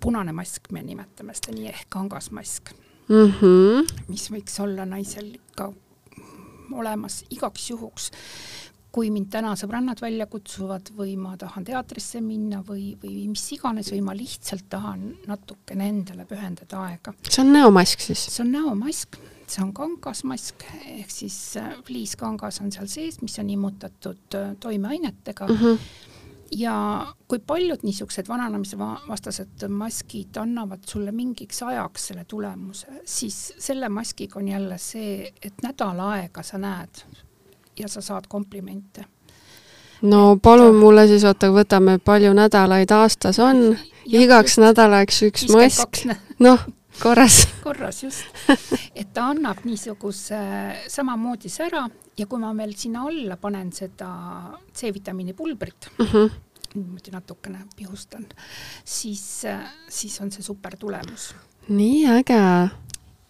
punane 0.01 0.33
mask, 0.33 0.71
me 0.73 0.83
nimetame 0.83 1.35
seda 1.35 1.55
nii, 1.55 1.69
ehk 1.69 1.87
kangasmask 1.89 2.73
mm. 3.09 3.33
-hmm. 3.41 3.95
mis 4.09 4.31
võiks 4.33 4.61
olla 4.63 4.87
naisel 4.89 5.35
ikka 5.35 5.73
olemas 6.73 7.23
igaks 7.31 7.71
juhuks, 7.71 8.11
kui 8.91 9.11
mind 9.15 9.31
täna 9.31 9.53
sõbrannad 9.59 10.01
välja 10.03 10.27
kutsuvad 10.31 10.91
või 10.97 11.15
ma 11.21 11.37
tahan 11.39 11.67
teatrisse 11.67 12.21
minna 12.25 12.63
või, 12.67 12.97
või 13.03 13.29
mis 13.31 13.45
iganes 13.55 13.93
või 13.95 14.01
ma 14.07 14.17
lihtsalt 14.19 14.67
tahan 14.71 15.05
natukene 15.31 15.91
endale 15.93 16.27
pühendada 16.27 16.87
aega. 16.89 17.15
see 17.29 17.45
on 17.45 17.53
näomask 17.55 18.03
siis? 18.03 18.27
see 18.35 18.43
on 18.45 18.53
näomask, 18.57 19.21
see 19.47 19.63
on 19.63 19.73
kangasmask 19.77 20.67
ehk 20.97 21.15
siis 21.15 21.39
fliiskangas 21.87 22.59
äh, 22.59 22.67
on 22.67 22.75
seal 22.75 22.91
sees, 22.91 23.21
mis 23.23 23.39
on 23.39 23.51
immutatud 23.55 24.39
äh, 24.39 24.55
toimeainetega 24.61 25.47
mm. 25.47 25.61
-hmm 25.65 26.09
ja 26.57 27.07
kui 27.29 27.39
paljud 27.47 27.85
niisugused 27.87 28.29
vananemise 28.29 28.79
vastased 28.81 29.67
maskid 29.69 30.37
annavad 30.41 30.83
sulle 30.87 31.13
mingiks 31.13 31.63
ajaks 31.63 32.07
selle 32.11 32.25
tulemuse, 32.25 32.87
siis 33.05 33.53
selle 33.59 33.89
maskiga 33.89 34.39
on 34.41 34.49
jälle 34.49 34.79
see, 34.79 35.33
et 35.43 35.63
nädal 35.63 36.01
aega 36.11 36.43
sa 36.43 36.59
näed 36.59 37.05
ja 37.79 37.89
sa 37.89 38.01
saad 38.01 38.27
komplimente. 38.29 39.05
no 40.03 40.33
et, 40.33 40.43
palun 40.43 40.75
mulle 40.77 41.07
siis, 41.07 41.25
oota, 41.25 41.53
võtame, 41.55 41.99
palju 42.05 42.33
nädalaid 42.35 42.91
aastas 42.91 43.39
on, 43.39 43.77
igaks 44.07 44.59
nädalaks 44.59 45.23
üks 45.29 45.49
mask, 45.55 46.05
noh, 46.39 46.67
korras. 47.01 47.49
korras, 47.63 48.03
just. 48.05 48.25
et 48.95 49.13
ta 49.15 49.31
annab 49.33 49.65
niisuguse 49.65 50.41
samamoodi 50.89 51.51
sära 51.53 51.87
ja 52.19 52.27
kui 52.27 52.41
ma 52.43 52.53
veel 52.57 52.75
sinna 52.77 53.07
alla 53.09 53.39
panen 53.41 53.73
seda 53.73 54.11
C-vitamiini 54.75 55.35
pulbrit 55.35 55.91
mm, 55.99 56.07
-hmm. 56.07 56.31
niimoodi 56.75 57.11
natukene 57.13 57.65
pihustan, 57.77 58.27
siis, 58.85 59.47
siis 59.89 60.21
on 60.21 60.31
see 60.31 60.43
super 60.43 60.77
tulemus. 60.77 61.35
nii 61.69 62.07
äge. 62.07 62.71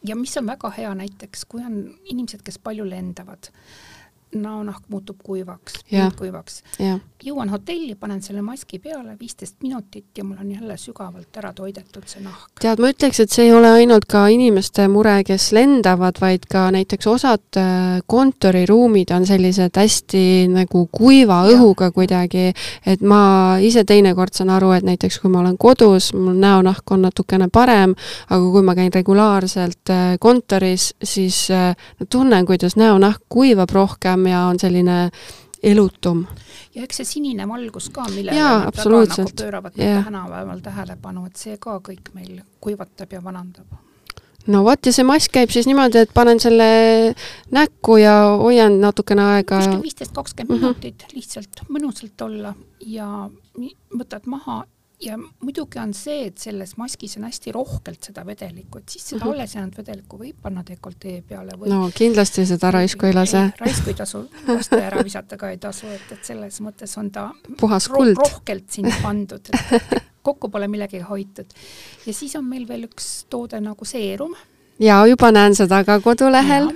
ja 0.04 0.16
mis 0.16 0.36
on 0.36 0.46
väga 0.46 0.70
hea 0.70 0.94
näiteks, 0.94 1.44
kui 1.44 1.64
on 1.64 1.98
inimesed, 2.04 2.42
kes 2.42 2.58
palju 2.58 2.88
lendavad 2.90 3.52
näonahk 4.34 4.82
muutub 4.88 5.16
kuivaks, 5.24 5.72
kuivaks. 6.18 6.62
jõuan 7.24 7.50
hotelli, 7.52 7.94
panen 8.00 8.22
selle 8.22 8.42
maski 8.42 8.78
peale, 8.78 9.16
viisteist 9.20 9.56
minutit 9.62 10.18
ja 10.18 10.24
mul 10.24 10.38
on 10.40 10.52
jälle 10.52 10.76
sügavalt 10.80 11.36
ära 11.36 11.52
toidetud 11.52 12.06
see 12.06 12.22
nahk. 12.22 12.48
tead, 12.60 12.80
ma 12.80 12.90
ütleks, 12.92 13.20
et 13.20 13.30
see 13.30 13.48
ei 13.48 13.52
ole 13.52 13.68
ainult 13.80 14.06
ka 14.08 14.26
inimeste 14.32 14.86
mure, 14.88 15.18
kes 15.26 15.50
lendavad, 15.52 16.20
vaid 16.20 16.46
ka 16.50 16.68
näiteks 16.70 17.06
osad 17.10 17.58
äh, 17.58 17.98
kontoriruumid 18.06 19.10
on 19.16 19.26
sellised 19.26 19.76
hästi 19.76 20.22
nagu 20.52 20.86
kuiva 20.92 21.42
õhuga 21.50 21.90
kuidagi, 21.92 22.54
et 22.86 23.02
ma 23.02 23.58
ise 23.60 23.84
teinekord 23.84 24.34
saan 24.36 24.54
aru, 24.54 24.72
et 24.78 24.86
näiteks 24.86 25.20
kui 25.20 25.32
ma 25.32 25.42
olen 25.42 25.58
kodus, 25.58 26.12
mul 26.14 26.38
näonahk 26.38 26.94
on 26.94 27.04
natukene 27.08 27.50
parem, 27.52 27.96
aga 28.30 28.40
kui 28.54 28.64
ma 28.64 28.78
käin 28.78 28.94
regulaarselt 28.94 29.92
äh, 29.92 30.14
kontoris, 30.20 30.94
siis 31.02 31.42
äh, 31.50 31.74
tunnen, 32.08 32.46
kuidas 32.46 32.78
näonahk 32.80 33.26
kuivab 33.28 33.70
rohkem, 33.74 34.19
parem 34.20 34.26
ja 34.26 34.46
on 34.48 34.58
selline 34.58 35.10
elutum. 35.62 36.26
ja 36.74 36.84
eks 36.84 37.00
see 37.00 37.04
sinine 37.04 37.46
valgus 37.48 37.90
ka, 37.90 38.06
millele 38.14 38.40
nad 38.40 38.76
väga 38.76 39.04
nagu 39.04 39.30
pööravad 39.36 39.76
tänapäeval 39.76 40.60
tähelepanu, 40.60 41.26
et 41.26 41.36
see 41.36 41.56
ka 41.58 41.80
kõik 41.80 42.12
meil 42.14 42.40
kuivatab 42.60 43.12
ja 43.12 43.22
vanandab 43.22 43.66
no 44.46 44.64
vot, 44.64 44.86
ja 44.86 44.92
see 44.92 45.04
mask 45.04 45.32
käib 45.32 45.50
siis 45.50 45.66
niimoodi, 45.68 46.04
et 46.04 46.14
panen 46.14 46.40
selle 46.40 47.14
näkku 47.50 47.96
ja 48.00 48.36
hoian 48.40 48.80
natukene 48.80 49.22
aega. 49.22 49.60
kuskil 49.60 49.82
viisteist, 49.82 50.14
kakskümmend 50.14 50.56
mhm. 50.56 50.66
minutit 50.66 51.04
lihtsalt 51.14 51.64
mõnusalt 51.68 52.24
olla 52.24 52.54
ja 52.80 53.28
võtad 53.92 54.26
maha 54.26 54.64
ja 55.00 55.18
muidugi 55.18 55.78
on 55.80 55.92
see, 55.96 56.26
et 56.28 56.38
selles 56.38 56.74
maskis 56.76 57.16
on 57.18 57.24
hästi 57.28 57.52
rohkelt 57.52 58.10
seda 58.10 58.24
vedelikku, 58.26 58.78
et 58.78 58.88
siis 58.88 59.06
seda 59.08 59.24
mm 59.24 59.30
-hmm. 59.30 59.34
alles 59.34 59.54
jäänud 59.54 59.76
vedelikku 59.76 60.18
võib 60.18 60.36
panna 60.42 60.64
dekoltee 60.68 61.22
peale 61.28 61.56
või 61.60 61.72
no 61.72 61.90
kindlasti 61.94 62.46
seda 62.46 62.70
raisku 62.70 63.06
ei 63.06 63.14
lase. 63.14 63.42
raisku 63.60 63.90
ei 63.90 63.94
tasu 63.94 64.24
ja 64.70 64.82
ära 64.86 65.04
visata 65.04 65.36
ka 65.36 65.50
ei 65.50 65.58
tasu, 65.58 65.86
et, 65.86 66.12
et 66.12 66.24
selles 66.24 66.60
mõttes 66.60 66.98
on 66.98 67.10
ta 67.10 67.30
puhas 67.60 67.88
kuld 67.88 68.16
ro. 68.16 68.24
rohkelt 68.24 68.70
sinna 68.70 68.94
pandud, 69.02 69.48
kokku 70.28 70.48
pole 70.48 70.68
millegagi 70.68 71.02
hoitud. 71.02 71.46
ja 72.06 72.12
siis 72.12 72.36
on 72.36 72.44
meil 72.44 72.68
veel 72.68 72.84
üks 72.84 73.24
toode 73.30 73.60
nagu 73.60 73.84
seerum. 73.84 74.34
ja 74.78 75.06
juba 75.06 75.32
näen 75.32 75.54
seda 75.54 75.84
ka 75.84 76.00
kodulehel. 76.00 76.72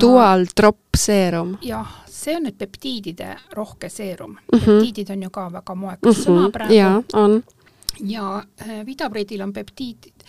Dual 0.00 0.46
Drop 0.56 0.96
seerum. 0.96 1.56
jah 1.62 2.02
see 2.22 2.36
on 2.36 2.46
nüüd 2.46 2.58
peptiidide 2.58 3.32
rohke 3.56 3.88
seerum 3.90 4.36
mm. 4.36 4.58
-hmm. 4.58 4.64
peptiidid 4.64 5.10
on 5.10 5.22
ju 5.22 5.30
ka 5.30 5.48
väga 5.52 5.74
moekas 5.74 6.16
mm 6.16 6.22
-hmm. 6.22 6.24
sõna 6.24 6.50
praegu. 6.50 6.74
jaa, 6.74 7.02
on. 7.12 7.42
ja 8.00 8.44
äh, 8.62 8.86
Vidabriidil 8.86 9.42
on 9.42 9.52
peptiidid 9.52 10.24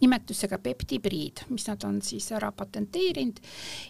nimetusega 0.00 0.58
peptibriid, 0.58 1.44
mis 1.48 1.66
nad 1.68 1.84
on 1.84 2.00
siis 2.02 2.32
ära 2.32 2.52
patenteerinud 2.52 3.38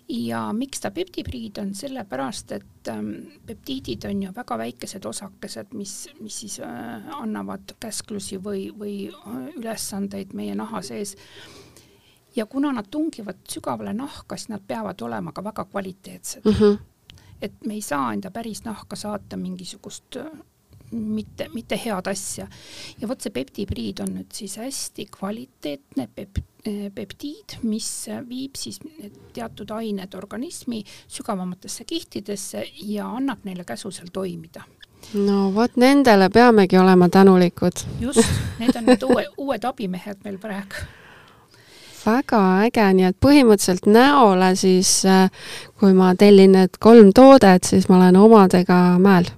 ja 0.08 0.42
miks 0.52 0.80
ta 0.80 0.90
peptibriid 0.90 1.58
on, 1.58 1.74
sellepärast 1.74 2.52
et 2.52 2.88
ähm, 2.92 3.10
peptiidid 3.46 4.04
on 4.04 4.22
ju 4.22 4.32
väga 4.36 4.58
väikesed 4.58 5.04
osakesed, 5.08 5.72
mis, 5.72 6.08
mis 6.20 6.40
siis 6.40 6.60
äh, 6.60 7.08
annavad 7.22 7.74
käsklusi 7.80 8.38
või, 8.44 8.68
või 8.78 8.96
äh, 9.08 9.48
ülesandeid 9.56 10.34
meie 10.34 10.54
naha 10.54 10.82
sees 10.82 11.16
ja 12.36 12.46
kuna 12.46 12.72
nad 12.72 12.86
tungivad 12.90 13.36
sügavale 13.48 13.92
nahka, 13.92 14.36
siis 14.36 14.48
nad 14.48 14.62
peavad 14.66 15.00
olema 15.02 15.32
ka 15.32 15.44
väga 15.44 15.64
kvaliteetsed 15.64 16.44
mm. 16.44 16.52
-hmm. 16.52 16.78
et 17.42 17.52
me 17.66 17.74
ei 17.74 17.82
saa 17.82 18.12
enda 18.12 18.30
päris 18.30 18.64
nahka 18.64 18.96
saata 18.96 19.36
mingisugust 19.36 20.16
mitte, 20.92 21.48
mitte 21.54 21.80
head 21.84 22.06
asja. 22.06 22.48
ja 23.00 23.08
vot 23.08 23.20
see 23.20 23.32
peptibriid 23.32 24.00
on 24.00 24.14
nüüd 24.16 24.32
siis 24.32 24.56
hästi 24.60 25.06
kvaliteetne 25.16 26.08
pep-, 26.14 26.42
peptiid, 26.94 27.56
mis 27.62 27.88
viib 28.28 28.56
siis 28.56 28.80
teatud 29.32 29.70
ained 29.70 30.14
organismi 30.14 30.84
sügavamatesse 31.08 31.84
kihtidesse 31.84 32.64
ja 32.82 33.08
annab 33.08 33.44
neile 33.44 33.64
käsu 33.64 33.90
seal 33.90 34.12
toimida 34.12 34.64
no 35.14 35.50
vot 35.54 35.76
nendele 35.76 36.28
peamegi 36.30 36.78
olema 36.78 37.08
tänulikud. 37.08 37.86
just, 38.00 38.24
need 38.58 38.76
on 38.76 38.84
need 38.86 39.02
uue, 39.02 39.26
uued 39.36 39.64
abimehed 39.64 40.24
meil 40.24 40.38
praegu 40.38 41.01
väga 42.06 42.40
äge, 42.66 42.88
nii 42.94 43.10
et 43.10 43.20
põhimõtteliselt 43.22 43.86
näole 43.86 44.54
siis, 44.56 45.04
äh, 45.06 45.30
kui 45.80 45.92
ma 45.96 46.14
tellin 46.18 46.58
need 46.58 46.80
kolm 46.80 47.12
toodet, 47.14 47.64
siis 47.64 47.88
ma 47.88 48.00
olen 48.00 48.16
omadega 48.16 48.82
mäel 49.02 49.30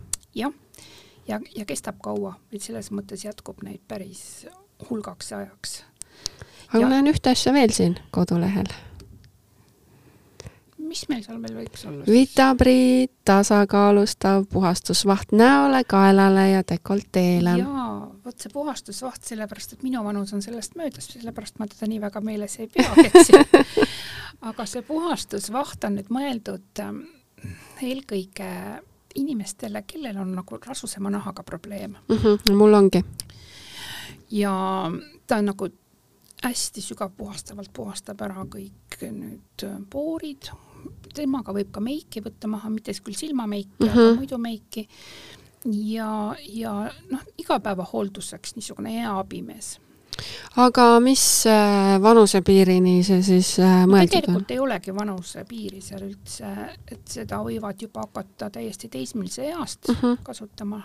ja, 1.29 1.41
ja 1.57 1.65
kestab 1.65 2.01
kaua, 2.03 2.37
et 2.53 2.63
selles 2.63 2.91
mõttes 2.95 3.25
jätkub 3.25 3.63
neid 3.65 3.83
päris 3.89 4.47
hulgaks 4.89 5.33
ajaks. 5.33 5.77
aga 6.73 6.83
ma 6.83 6.97
näen 6.97 7.13
ühte 7.13 7.33
asja 7.33 7.53
veel 7.55 7.73
siin 7.73 7.97
kodulehel. 8.15 8.69
mis 10.79 11.07
meil 11.09 11.23
seal 11.25 11.41
veel 11.43 11.57
võiks 11.63 11.87
olla? 11.89 12.05
Vitabri 12.07 13.09
tasakaalustav 13.25 14.45
puhastusvaht 14.53 15.33
näole, 15.33 15.85
kaelale 15.89 16.51
ja 16.51 16.63
dekolteele. 16.69 17.59
jaa, 17.63 17.94
vot 18.25 18.41
see 18.41 18.53
puhastusvaht, 18.53 19.23
sellepärast 19.27 19.77
et 19.77 19.85
minu 19.85 20.05
vanus 20.05 20.33
on 20.33 20.43
sellest 20.43 20.79
möödas, 20.81 21.11
sellepärast 21.13 21.59
ma 21.61 21.69
teda 21.69 21.89
nii 21.91 22.01
väga 22.01 22.23
meeles 22.25 22.57
ei 22.63 22.71
peagi, 22.73 23.07
eks 23.11 23.31
ju. 23.35 23.43
aga 24.51 24.67
see 24.69 24.83
puhastusvaht 24.87 25.85
on 25.89 25.99
nüüd 25.99 26.11
mõeldud 26.15 26.83
ähm, 26.85 27.05
eelkõige 27.85 28.51
inimestele, 29.15 29.85
kellel 29.87 30.19
on 30.19 30.35
nagu 30.35 30.59
rasusema 30.67 31.13
nahaga 31.13 31.45
probleem 31.47 31.97
mm. 32.09 32.17
-hmm, 32.17 32.57
mul 32.59 32.75
ongi. 32.75 33.05
ja 34.31 34.53
ta 35.27 35.37
on 35.37 35.53
nagu 35.53 35.69
hästi 36.45 36.83
sügavpuhastavalt 36.83 37.73
puhastab 37.73 38.21
ära 38.21 38.45
kõik 38.51 38.99
nüüd 39.13 39.65
poorid, 39.91 40.51
temaga 41.15 41.55
võib 41.57 41.71
ka 41.73 41.81
meiki 41.81 42.21
võtta 42.25 42.51
maha, 42.51 42.71
mitte 42.71 42.93
küll 43.05 43.17
silmameiki 43.17 43.71
mm, 43.79 43.87
-hmm. 43.87 43.93
aga 43.93 44.11
mhm. 44.11 44.19
muidu 44.19 44.39
meiki. 44.39 44.89
Ja, 45.65 46.35
ja 46.49 46.75
noh, 47.11 47.25
igapäevahoolduseks 47.39 48.57
niisugune 48.57 48.93
hea 49.01 49.19
abimees 49.19 49.79
aga 50.57 51.01
mis 51.01 51.23
äh, 51.51 52.03
vanusepiirini 52.03 53.03
see 53.07 53.23
siis 53.27 53.55
äh, 53.63 53.83
mõeldud 53.91 54.19
on? 54.19 54.23
tegelikult 54.23 54.53
ei 54.55 54.61
olegi 54.63 54.95
vanusepiiri 54.95 55.81
seal 55.83 56.05
üldse, 56.07 56.51
et 56.87 57.03
seda 57.17 57.41
võivad 57.43 57.81
juba 57.83 58.05
hakata 58.07 58.51
täiesti 58.55 58.89
teismelise 58.93 59.49
east 59.51 59.89
uh 59.89 59.97
mhm. 59.97 60.13
-huh. 60.13 60.23
kasutama 60.23 60.83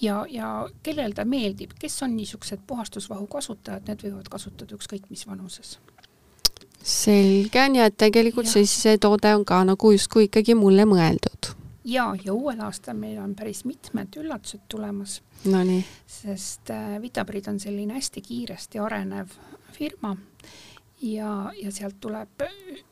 ja, 0.00 0.24
ja 0.30 0.68
kellel 0.82 1.14
ta 1.14 1.24
meeldib, 1.24 1.76
kes 1.78 2.02
on 2.02 2.16
niisugused 2.16 2.64
puhastusvahu 2.66 3.26
kasutajad, 3.26 3.86
need 3.88 4.02
võivad 4.02 4.28
kasutada 4.30 4.74
ükskõik 4.74 5.10
mis 5.10 5.26
vanuses 5.26 5.78
selge, 6.82 7.68
nii 7.68 7.82
et 7.84 7.96
tegelikult 7.96 8.46
ja. 8.46 8.52
siis 8.52 8.74
see 8.82 8.98
toode 8.98 9.34
on 9.34 9.44
ka 9.44 9.64
nagu 9.64 9.92
justkui 9.92 10.28
ikkagi 10.28 10.54
mulle 10.54 10.86
mõeldud. 10.88 11.57
Ja, 11.88 12.08
ja 12.24 12.32
uuel 12.32 12.60
aastal 12.64 12.96
meil 12.98 13.18
on 13.22 13.34
päris 13.38 13.64
mitmed 13.64 14.16
üllatused 14.20 14.66
tulemas 14.68 15.22
Nonii. 15.44 15.84
sest 16.06 16.70
äh, 16.74 17.00
Vitabrid 17.02 17.48
on 17.48 17.60
selline 17.60 17.94
hästi 17.98 18.22
kiiresti 18.22 18.78
arenev 18.82 19.32
firma 19.72 20.16
ja, 21.02 21.52
ja 21.62 21.72
sealt 21.72 22.00
tuleb 22.00 22.44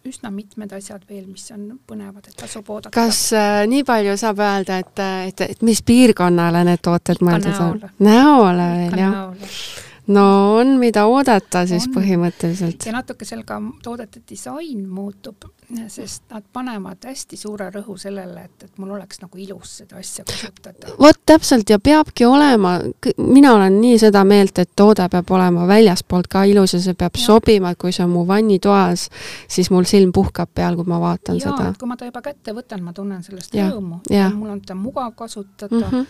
üsna 0.06 0.30
mitmed 0.30 0.72
asjad 0.76 1.02
veel, 1.08 1.26
mis 1.26 1.48
on 1.54 1.68
põnevad, 1.88 2.28
et 2.28 2.38
tasub 2.38 2.70
oodata. 2.70 2.94
kas 2.94 3.20
äh, 3.36 3.64
nii 3.68 3.84
palju 3.86 4.16
saab 4.20 4.42
öelda, 4.44 4.78
et, 4.84 5.04
et, 5.28 5.44
et 5.56 5.66
mis 5.66 5.82
piirkonnale 5.82 6.64
need 6.68 6.84
tooted 6.84 7.24
mõeldud 7.26 7.60
on? 7.66 7.82
näole 8.06 8.70
veel, 8.76 8.98
jah? 9.02 9.85
No 10.06 10.56
on, 10.56 10.76
mida 10.78 11.06
oodata 11.06 11.66
siis 11.66 11.88
on. 11.88 11.94
põhimõtteliselt. 11.98 12.86
ja 12.86 12.92
natuke 12.92 13.24
seal 13.24 13.44
ka 13.46 13.60
toodete 13.82 14.22
disain 14.28 14.88
muutub 14.88 15.48
sest 15.88 16.22
nad 16.30 16.44
panevad 16.52 17.02
hästi 17.04 17.36
suure 17.36 17.66
rõhu 17.74 17.96
sellele, 17.98 18.44
et, 18.46 18.64
et 18.68 18.78
mul 18.78 18.92
oleks 18.94 19.18
nagu 19.18 19.38
ilus 19.38 19.72
seda 19.80 19.98
asja 19.98 20.24
kasutada. 20.24 20.92
vot 21.00 21.18
täpselt 21.26 21.70
ja 21.70 21.78
peabki 21.82 22.24
olema, 22.24 22.76
mina 23.18 23.54
olen 23.54 23.80
nii 23.80 23.98
seda 23.98 24.22
meelt, 24.24 24.58
et 24.62 24.70
toode 24.78 25.08
peab 25.10 25.30
olema 25.34 25.66
väljaspoolt 25.66 26.30
ka 26.30 26.44
ilus 26.46 26.76
ja 26.76 26.80
see 26.84 26.94
peab 26.94 27.18
ja. 27.18 27.24
sobima, 27.24 27.74
et 27.74 27.82
kui 27.82 27.92
see 27.92 28.04
on 28.06 28.14
mu 28.14 28.22
vannitoas, 28.28 29.08
siis 29.48 29.70
mul 29.74 29.88
silm 29.90 30.14
puhkab 30.14 30.54
peal, 30.54 30.78
kui 30.78 30.86
ma 30.86 31.00
vaatan 31.02 31.40
ja, 31.40 31.50
seda. 31.50 31.72
kui 31.78 31.90
ma 31.90 31.98
ta 31.98 32.06
juba 32.06 32.22
kätte 32.22 32.54
võtan, 32.54 32.86
ma 32.86 32.94
tunnen 32.94 33.26
sellest 33.26 33.54
ja. 33.54 33.66
rõõmu 33.72 34.04
ja 34.10 34.30
mul 34.34 34.54
on 34.54 34.62
teda 34.62 34.78
mugav 34.78 35.16
kasutada 35.18 35.74
mm 35.74 35.90
-hmm. 35.90 36.06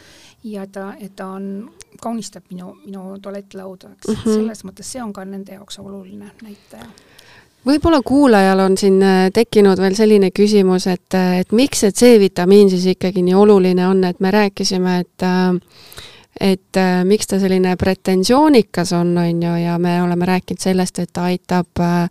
Ja 0.47 0.67
ta, 0.67 0.93
et 1.01 1.17
ta 1.17 1.27
on, 1.37 1.71
kaunistab 2.03 2.45
minu, 2.51 2.77
minu 2.85 3.19
tualettlauda, 3.23 3.93
eks 3.97 4.09
mm, 4.09 4.15
-hmm. 4.15 4.41
selles 4.41 4.65
mõttes 4.65 4.93
see 4.95 5.03
on 5.03 5.13
ka 5.13 5.25
nende 5.25 5.57
jaoks 5.59 5.79
oluline 5.83 6.31
näitaja 6.43 6.87
võib-olla 7.67 8.01
kuulajal 8.05 8.61
on 8.63 8.77
siin 8.79 9.01
äh, 9.03 9.31
tekkinud 9.35 9.81
veel 9.83 9.95
selline 9.99 10.31
küsimus, 10.31 10.87
et, 10.87 11.15
äh, 11.15 11.41
et 11.41 11.53
miks 11.53 11.83
see 11.83 11.93
C-vitamiin 11.93 12.71
siis 12.71 12.87
ikkagi 12.95 13.23
nii 13.27 13.35
oluline 13.35 13.89
on, 13.89 14.05
et 14.05 14.21
me 14.21 14.31
rääkisime, 14.31 14.99
et 15.03 15.27
äh, 15.27 15.57
et 16.41 16.77
äh, 16.77 17.05
miks 17.05 17.27
ta 17.27 17.39
selline 17.41 17.77
pretensioonikas 17.77 18.93
on, 18.93 19.15
on 19.19 19.43
ju, 19.43 19.55
ja 19.63 19.79
me 19.79 20.03
oleme 20.03 20.27
rääkinud 20.27 20.61
sellest, 20.61 20.99
et 20.99 21.13
ta 21.13 21.29
aitab 21.31 21.81
äh, 21.81 22.11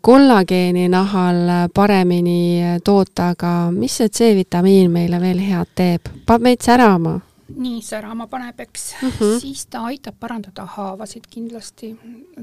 kollageeni 0.00 0.88
nahal 0.88 1.70
paremini 1.74 2.80
toota, 2.84 3.32
aga 3.36 3.54
mis 3.72 3.96
see 4.00 4.08
C-vitamiin 4.08 4.90
meile 4.90 5.20
veel 5.20 5.40
head 5.44 5.74
teeb? 5.74 6.12
paneb 6.26 6.50
meid 6.50 6.64
särama 6.64 7.18
nii 7.48 7.78
särama 7.82 8.26
paneb, 8.28 8.60
eks 8.60 8.94
mm, 9.02 9.08
-hmm. 9.08 9.40
siis 9.40 9.66
ta 9.66 9.80
aitab 9.88 10.14
parandada 10.20 10.66
haavasid 10.66 11.24
kindlasti, 11.30 11.96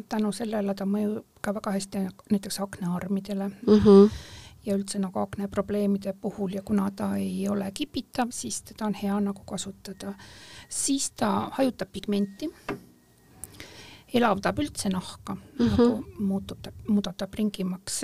tänu 0.09 0.31
sellele 0.31 0.73
ta 0.73 0.85
mõjub 0.85 1.23
ka 1.41 1.53
väga 1.53 1.71
hästi 1.71 2.07
näiteks 2.31 2.59
aknaarmidele 2.59 3.47
mm. 3.47 3.79
-hmm 3.79 4.09
ja 4.65 4.75
üldse 4.75 4.99
nagu 4.99 5.19
akneprobleemide 5.19 6.13
puhul 6.21 6.53
ja 6.57 6.61
kuna 6.65 6.91
ta 6.91 7.15
ei 7.15 7.49
ole 7.49 7.71
kipitav, 7.73 8.27
siis 8.29 8.61
teda 8.61 8.85
on 8.85 8.93
hea 8.93 9.19
nagu 9.19 9.41
kasutada. 9.45 10.13
Siis 10.75 11.09
ta 11.15 11.31
hajutab 11.55 11.91
pigmenti, 11.95 12.49
elavdab 14.15 14.59
üldse 14.63 14.91
nahka 14.91 15.35
mm, 15.35 15.41
-hmm. 15.59 15.69
nagu 15.69 16.25
muutub 16.31 16.61
ta, 16.61 16.71
muudab 16.87 17.17
ta 17.17 17.27
pringimaks 17.27 18.03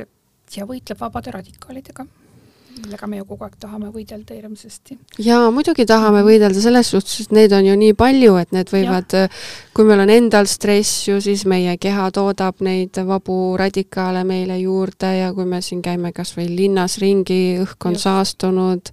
ja 0.55 0.65
võitleb 0.67 0.99
vabade 0.99 1.31
radikaalidega 1.31 2.05
millega 2.79 3.07
me 3.07 3.19
ju 3.19 3.25
kogu 3.29 3.45
aeg 3.45 3.57
tahame 3.59 3.89
võidelda 3.93 4.35
hirmsasti. 4.37 4.97
jaa, 5.23 5.49
muidugi 5.53 5.85
tahame 5.89 6.23
võidelda 6.25 6.63
selles 6.63 6.91
suhtes, 6.93 7.19
et 7.25 7.35
neid 7.35 7.53
on 7.57 7.67
ju 7.67 7.75
nii 7.77 7.93
palju, 7.97 8.37
et 8.41 8.55
need 8.55 8.71
võivad, 8.71 9.17
kui 9.75 9.87
meil 9.87 10.03
on 10.05 10.13
endal 10.13 10.49
stress 10.49 11.07
ju, 11.09 11.19
siis 11.23 11.45
meie 11.49 11.77
keha 11.81 12.09
toodab 12.15 12.63
neid 12.65 13.01
vabu 13.07 13.57
radikaale 13.59 14.23
meile 14.27 14.59
juurde 14.61 15.13
ja 15.17 15.31
kui 15.35 15.45
me 15.45 15.61
siin 15.65 15.83
käime 15.85 16.13
kas 16.15 16.35
või 16.37 16.49
linnas 16.55 16.97
ringi, 17.01 17.59
õhk 17.63 17.89
on 17.89 17.97
Just. 17.97 18.07
saastunud, 18.07 18.91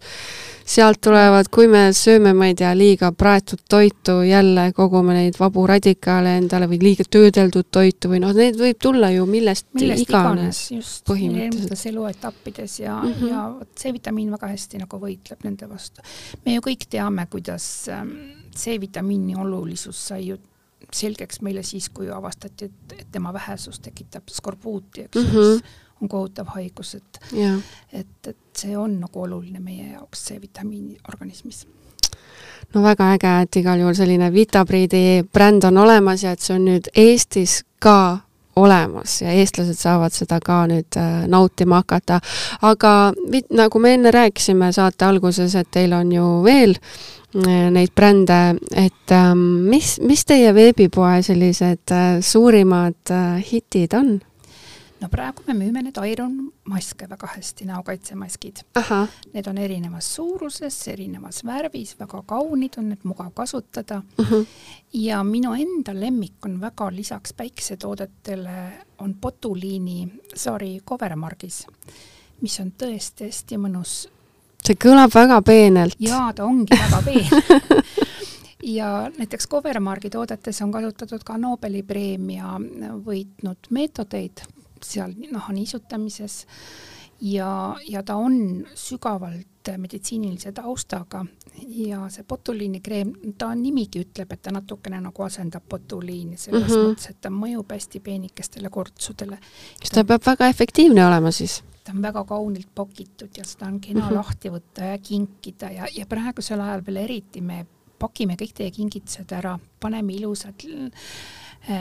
sealt 0.68 1.00
tulevad, 1.04 1.48
kui 1.52 1.68
me 1.70 1.88
sööme, 1.96 2.34
ma 2.36 2.50
ei 2.50 2.56
tea, 2.58 2.74
liiga 2.76 3.10
praetud 3.16 3.62
toitu, 3.70 4.20
jälle 4.28 4.68
kogume 4.76 5.16
neid 5.16 5.38
vabu 5.40 5.64
radikaale 5.68 6.36
endale 6.42 6.68
või 6.68 6.80
liiga 6.82 7.06
töödeldud 7.08 7.70
toitu 7.72 8.12
või 8.12 8.20
noh, 8.24 8.34
need 8.36 8.58
võib 8.60 8.80
tulla 8.82 9.10
ju 9.14 9.24
millest, 9.28 9.68
millest 9.78 10.04
iganes, 10.04 10.62
iganes 10.68 10.92
põhimõtteliselt. 11.08 11.86
eluetappides 11.92 12.78
ja 12.82 12.98
mm, 13.00 13.14
-hmm. 13.14 13.32
ja 13.32 13.46
C-vitamiin 13.76 14.31
väga 14.31 14.50
hästi 14.52 14.78
nagu 14.83 15.00
võitleb 15.00 15.44
nende 15.44 15.68
vastu. 15.68 16.02
me 16.44 16.54
ju 16.54 16.64
kõik 16.64 16.87
teame, 16.90 17.26
kuidas 17.31 17.88
ähm, 17.92 18.14
C-vitamiini 18.57 19.37
olulisus 19.37 20.07
sai 20.09 20.28
ju 20.28 20.38
selgeks 20.92 21.42
meile 21.42 21.62
siis, 21.62 21.88
kui 21.88 22.11
avastati, 22.11 22.64
et, 22.64 22.92
et 22.98 23.09
tema 23.12 23.33
vähesus 23.33 23.81
tekitab 23.81 24.31
skorbuuti, 24.33 25.00
eks 25.00 25.16
mm 25.16 25.35
-hmm., 25.35 25.62
on 26.00 26.09
kohutav 26.09 26.46
haigus, 26.54 26.94
et 26.94 27.20
et, 27.92 28.26
et 28.26 28.37
see 28.57 28.76
on 28.76 29.00
nagu 29.00 29.22
oluline 29.22 29.61
meie 29.61 29.92
jaoks, 29.92 30.26
see 30.26 30.40
vitamiin 30.40 30.96
organismis 31.09 31.66
no 32.74 32.83
väga 32.83 33.12
äge, 33.14 33.42
et 33.42 33.57
igal 33.57 33.81
juhul 33.81 33.94
selline 33.94 34.33
Vitabriidi 34.33 35.24
bränd 35.33 35.64
on 35.64 35.76
olemas 35.76 36.22
ja 36.22 36.33
et 36.33 36.40
see 36.40 36.57
on 36.57 36.64
nüüd 36.64 36.90
Eestis 36.94 37.64
ka 37.81 38.18
olemas 38.58 39.20
ja 39.22 39.34
eestlased 39.34 39.78
saavad 39.78 40.14
seda 40.14 40.40
ka 40.44 40.62
nüüd 40.70 40.98
äh, 40.98 41.26
nautima 41.30 41.82
hakata. 41.82 42.20
aga 42.62 43.12
nagu 43.50 43.78
me 43.78 43.94
enne 43.94 44.12
rääkisime 44.14 44.72
saate 44.72 45.08
alguses, 45.08 45.54
et 45.54 45.70
teil 45.70 45.92
on 45.92 46.12
ju 46.12 46.26
veel 46.44 46.76
äh, 46.76 47.68
neid 47.74 47.94
brände, 47.94 48.58
et 48.74 49.14
ähm, 49.14 49.44
mis, 49.70 49.98
mis 50.00 50.24
teie 50.24 50.54
veebipoe 50.54 51.22
sellised 51.22 51.94
suurimad 52.20 53.16
hitid 53.52 53.94
on? 53.98 54.18
No 55.00 55.08
praegu 55.08 55.44
me 55.46 55.54
müüme 55.54 55.82
need 55.82 55.98
Iron 56.11 56.37
maske 56.68 57.06
väga 57.11 57.30
hästi, 57.34 57.66
näokaitsemaskid. 57.68 58.62
Need 59.32 59.46
on 59.50 59.58
erinevas 59.58 60.08
suuruses, 60.14 60.78
erinevas 60.88 61.44
värvis, 61.46 61.94
väga 62.00 62.22
kaunid 62.26 62.78
on, 62.78 62.90
need 62.92 63.06
mugav 63.08 63.32
kasutada 63.34 64.02
uh. 64.02 64.24
Mhm. 64.24 64.34
-huh. 64.34 64.46
ja 64.92 65.22
minu 65.24 65.54
enda 65.54 65.94
lemmik 65.94 66.44
on 66.44 66.61
väga 66.61 66.90
lisaks 66.92 67.32
päikesetoodetele 67.32 68.72
on 68.98 69.14
Botuliini 69.14 70.08
sari 70.34 70.80
Covermargis, 70.87 71.66
mis 72.40 72.61
on 72.61 72.72
tõesti 72.82 73.24
hästi 73.24 73.56
mõnus. 73.56 74.08
see 74.64 74.74
kõlab 74.74 75.14
väga 75.14 75.42
peenelt. 75.42 75.96
jaa, 75.98 76.32
ta 76.32 76.44
ongi 76.44 76.74
väga 76.74 77.02
peen 77.02 77.26
ja 78.62 79.11
näiteks 79.18 79.48
Covermargi 79.48 80.11
toodetes 80.11 80.62
on 80.62 80.72
kasutatud 80.72 81.24
ka 81.24 81.38
Nobeli 81.38 81.82
preemia 81.82 82.58
võitnud 83.04 83.70
meetodeid 83.70 84.42
seal 84.84 85.14
naha 85.32 85.52
niisutamises 85.52 86.46
ja, 87.20 87.76
ja 87.88 88.02
ta 88.02 88.16
on 88.16 88.66
sügavalt 88.74 89.46
meditsiinilise 89.76 90.52
taustaga 90.56 91.24
ja 91.68 92.06
see 92.12 92.24
botuliinikreem, 92.28 93.12
ta 93.38 93.50
nimigi 93.54 94.00
ütleb, 94.06 94.32
et 94.32 94.42
ta 94.42 94.52
natukene 94.54 95.00
nagu 95.04 95.24
asendab 95.26 95.66
botuliini 95.68 96.36
selles 96.36 96.70
mm 96.70 96.74
-hmm. 96.74 96.92
mõttes, 96.92 97.10
et 97.10 97.20
ta 97.20 97.30
mõjub 97.30 97.72
hästi 97.72 98.00
peenikestele 98.00 98.70
kortsudele. 98.70 99.38
kas 99.80 99.90
ta 99.90 100.04
peab 100.04 100.26
väga 100.26 100.48
efektiivne 100.48 101.06
olema 101.06 101.30
siis? 101.30 101.62
ta 101.84 101.92
on 101.92 102.02
väga 102.02 102.24
kaunilt 102.24 102.68
pakitud 102.74 103.36
ja 103.36 103.44
seda 103.44 103.66
on 103.66 103.80
kena 103.80 104.00
mm 104.00 104.08
-hmm. 104.08 104.14
lahti 104.14 104.48
võtta 104.48 104.84
ja 104.84 104.98
kinkida 104.98 105.70
ja, 105.70 105.86
ja 105.96 106.06
praegusel 106.06 106.60
ajal 106.60 106.86
veel 106.86 106.96
eriti 106.96 107.40
me 107.40 107.66
pakime 107.98 108.34
kõik 108.34 108.54
teie 108.54 108.70
kingitused 108.70 109.32
ära, 109.32 109.58
paneme 109.80 110.12
ilusad 110.12 110.64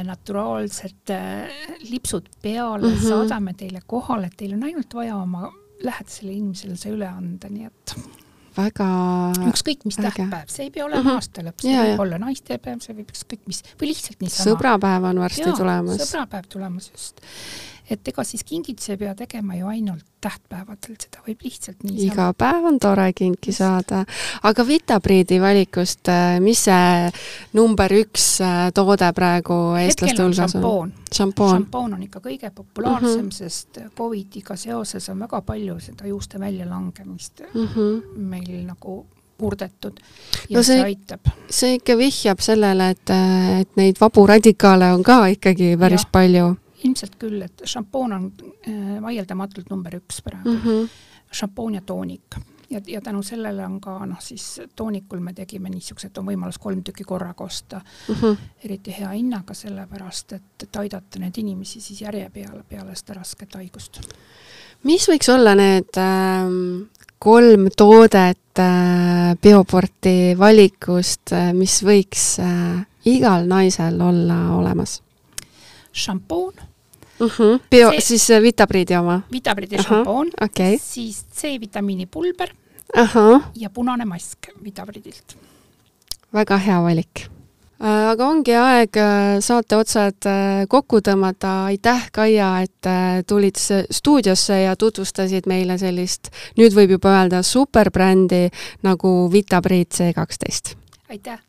naturaalsed 0.04 1.14
äh, 1.14 1.50
lipsud 1.90 2.30
peale 2.42 2.88
mm, 2.88 2.94
-hmm. 2.94 3.08
saadame 3.08 3.54
teile 3.54 3.82
kohale, 3.86 4.30
teil 4.38 4.54
on 4.54 4.64
ainult 4.64 4.94
vaja 4.94 5.16
oma 5.16 5.52
lähedasele 5.84 6.32
inimesele 6.32 6.76
see 6.76 6.92
üle 6.92 7.08
anda, 7.08 7.50
nii 7.50 7.70
et 7.70 7.96
väga 8.58 8.88
ükskõik 9.52 9.86
mis 9.86 10.00
äge. 10.00 10.10
tähtpäev, 10.10 10.52
see 10.52 10.68
ei 10.68 10.72
pea 10.74 10.86
olema 10.86 11.04
mm 11.04 11.10
-hmm. 11.10 11.22
aastalõpp, 11.22 11.62
see 11.62 11.74
ja, 11.74 11.84
võib 11.86 11.94
ja. 11.94 12.02
olla 12.06 12.20
naistepäev, 12.26 12.84
see 12.84 12.98
võib 12.98 13.14
ükskõik 13.14 13.44
mis 13.46 13.64
või 13.80 13.92
lihtsalt 13.92 14.22
niisama. 14.26 14.50
sõbrapäev 14.50 15.10
on 15.12 15.24
varsti 15.26 15.46
ja, 15.46 15.56
tulemas. 15.62 16.02
sõbrapäev 16.02 16.50
tulemas 16.50 16.92
just 16.92 17.22
et 17.90 18.08
ega 18.08 18.24
siis 18.28 18.44
kingituse 18.44 18.94
ei 18.94 18.98
pea 18.98 19.16
tegema 19.16 19.56
ju 19.56 19.68
ainult 19.72 20.06
tähtpäevadel, 20.22 20.98
seda 21.00 21.22
võib 21.28 21.44
lihtsalt 21.46 21.84
niisama. 21.86 22.08
iga 22.12 22.28
päev 22.38 22.68
on 22.72 22.80
tore 22.82 23.06
kinki 23.16 23.54
saada. 23.56 24.04
aga 24.44 24.68
Vitabriidi 24.68 25.40
valikust, 25.42 26.10
äh, 26.12 26.40
mis 26.44 26.66
see 26.68 27.12
number 27.54 27.94
üks 28.00 28.30
äh, 28.44 28.70
toode 28.76 29.12
praegu 29.16 29.60
eestlaste 29.80 30.24
hulgas 30.24 30.58
on? 30.60 30.94
šampoon. 31.14 31.54
šampoon 31.56 31.98
on 32.00 32.08
ikka 32.08 32.24
kõige 32.24 32.52
populaarsem 32.52 33.22
mm, 33.22 33.30
-hmm. 33.30 33.32
sest 33.32 33.80
Covidiga 33.98 34.56
seoses 34.56 35.10
on 35.10 35.20
väga 35.20 35.42
palju 35.42 35.80
seda 35.80 36.08
juuste 36.08 36.40
väljalangemist 36.40 37.42
mm 37.54 37.68
-hmm. 37.68 38.02
meil 38.18 38.66
nagu 38.66 39.06
murdetud 39.40 40.00
ja 40.50 40.58
no 40.58 40.64
see, 40.64 40.76
see 40.76 40.84
aitab. 40.84 41.28
see 41.50 41.74
ikka 41.74 41.98
vihjab 41.98 42.40
sellele, 42.40 42.90
et, 42.90 43.10
et 43.62 43.76
neid 43.76 44.00
vabu 44.02 44.28
radikaale 44.28 44.94
on 44.94 45.04
ka 45.04 45.28
ikkagi 45.28 45.78
päris 45.78 46.04
ja. 46.04 46.10
palju 46.12 46.56
ilmselt 46.88 47.18
küll, 47.22 47.42
et 47.46 47.66
šampoon 47.66 48.18
on 48.18 48.30
äh, 48.68 48.98
vaieldamatult 49.04 49.70
number 49.74 50.00
üks 50.00 50.22
praegu 50.26 50.56
mm. 50.56 50.62
-hmm. 50.66 51.02
šampoon 51.42 51.80
ja 51.80 51.82
toonik 51.82 52.40
ja, 52.70 52.82
ja 52.88 53.02
tänu 53.02 53.24
sellele 53.24 53.66
on 53.66 53.82
ka 53.82 54.06
noh, 54.06 54.20
siis 54.20 54.62
toonikul 54.76 55.20
me 55.20 55.34
tegime 55.34 55.70
niisuguse, 55.70 56.08
et 56.08 56.18
on 56.18 56.28
võimalus 56.28 56.60
kolm 56.60 56.84
tükki 56.84 57.04
korraga 57.04 57.44
osta 57.44 57.80
mm, 57.80 58.16
-hmm. 58.16 58.38
eriti 58.64 58.96
hea 59.00 59.10
hinnaga, 59.10 59.54
sellepärast 59.54 60.34
et, 60.34 60.64
et 60.64 60.76
aidata 60.76 61.20
neid 61.20 61.38
inimesi 61.38 61.82
siis 61.82 62.02
järje 62.02 62.30
peale, 62.30 62.64
peale 62.70 62.96
seda 62.96 63.20
rasket 63.20 63.56
haigust. 63.56 64.02
mis 64.84 65.08
võiks 65.10 65.34
olla 65.34 65.56
need 65.56 65.98
äh, 65.98 66.46
kolm 67.20 67.70
toodet 67.78 68.60
äh, 68.60 69.36
bioporti 69.42 70.36
valikust 70.38 71.32
äh,, 71.32 71.54
mis 71.54 71.84
võiks 71.84 72.40
äh, 72.40 72.86
igal 73.06 73.48
naisel 73.48 74.02
olla 74.02 74.56
olemas? 74.56 75.02
šampoon 75.92 76.54
uh. 77.20 77.32
-huh. 77.32 77.60
bio, 77.72 77.92
siis 78.00 78.30
äh, 78.32 78.42
Vitabriidi 78.42 78.96
oma? 78.96 79.22
Vitabriidi 79.32 79.82
šampoon 79.84 80.32
okay., 80.42 80.78
siis 80.82 81.26
C-vitamiini 81.34 82.06
pulber 82.06 82.50
uh 82.98 83.16
-huh. 83.16 83.42
ja 83.56 83.70
punane 83.70 84.06
mask 84.06 84.38
Vitabriidilt. 84.64 85.38
väga 86.34 86.58
hea 86.58 86.82
valik 86.82 87.20
äh, 87.84 88.10
aga 88.10 88.28
ongi 88.28 88.56
aeg 88.56 88.98
äh, 88.98 89.40
saate 89.40 89.76
otsad 89.76 90.30
kokku 90.68 91.00
tõmmata, 91.00 91.66
aitäh, 91.66 92.10
Kaia, 92.12 92.62
et 92.62 93.26
tulid 93.28 93.56
stuudiosse 93.92 94.62
ja 94.62 94.76
tutvustasid 94.76 95.48
meile 95.48 95.78
sellist, 95.78 96.30
nüüd 96.58 96.74
võib 96.74 96.90
juba 96.90 97.20
öelda 97.20 97.44
superbrändi 97.44 98.50
nagu 98.84 99.32
Vitabriid 99.32 99.88
C 99.94 100.14
kaksteist. 100.14 100.76
aitäh! 101.10 101.47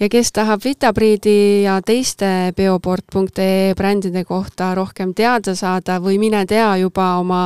Ja 0.00 0.08
kes 0.08 0.32
tahab 0.32 0.64
Vitabriidi 0.64 1.62
ja 1.62 1.80
teiste 1.86 2.52
bioport.ee 2.56 3.74
brändide 3.76 4.24
kohta 4.24 4.74
rohkem 4.74 5.14
teada 5.14 5.54
saada 5.54 5.98
või 6.00 6.18
mine 6.18 6.44
tea 6.46 6.76
juba 6.80 7.16
oma 7.20 7.42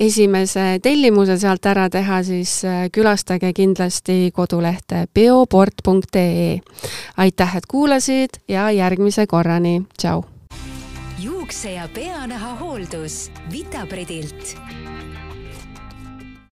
esimese 0.00 0.78
tellimuse 0.82 1.38
sealt 1.38 1.66
ära 1.66 1.88
teha, 1.90 2.22
siis 2.26 2.64
äh, 2.64 2.88
külastage 2.92 3.52
kindlasti 3.52 4.30
kodulehte 4.34 5.06
bioport.ee. 5.14 6.60
aitäh, 7.16 7.56
et 7.56 7.66
kuulasid 7.66 8.42
ja 8.48 8.70
järgmise 8.70 9.26
korrani, 9.26 9.82
tšau! 9.98 10.24
juukse 11.22 11.72
ja 11.72 11.88
peanaha 11.94 12.54
hooldus 12.54 13.30
Vitabridilt 13.52 14.56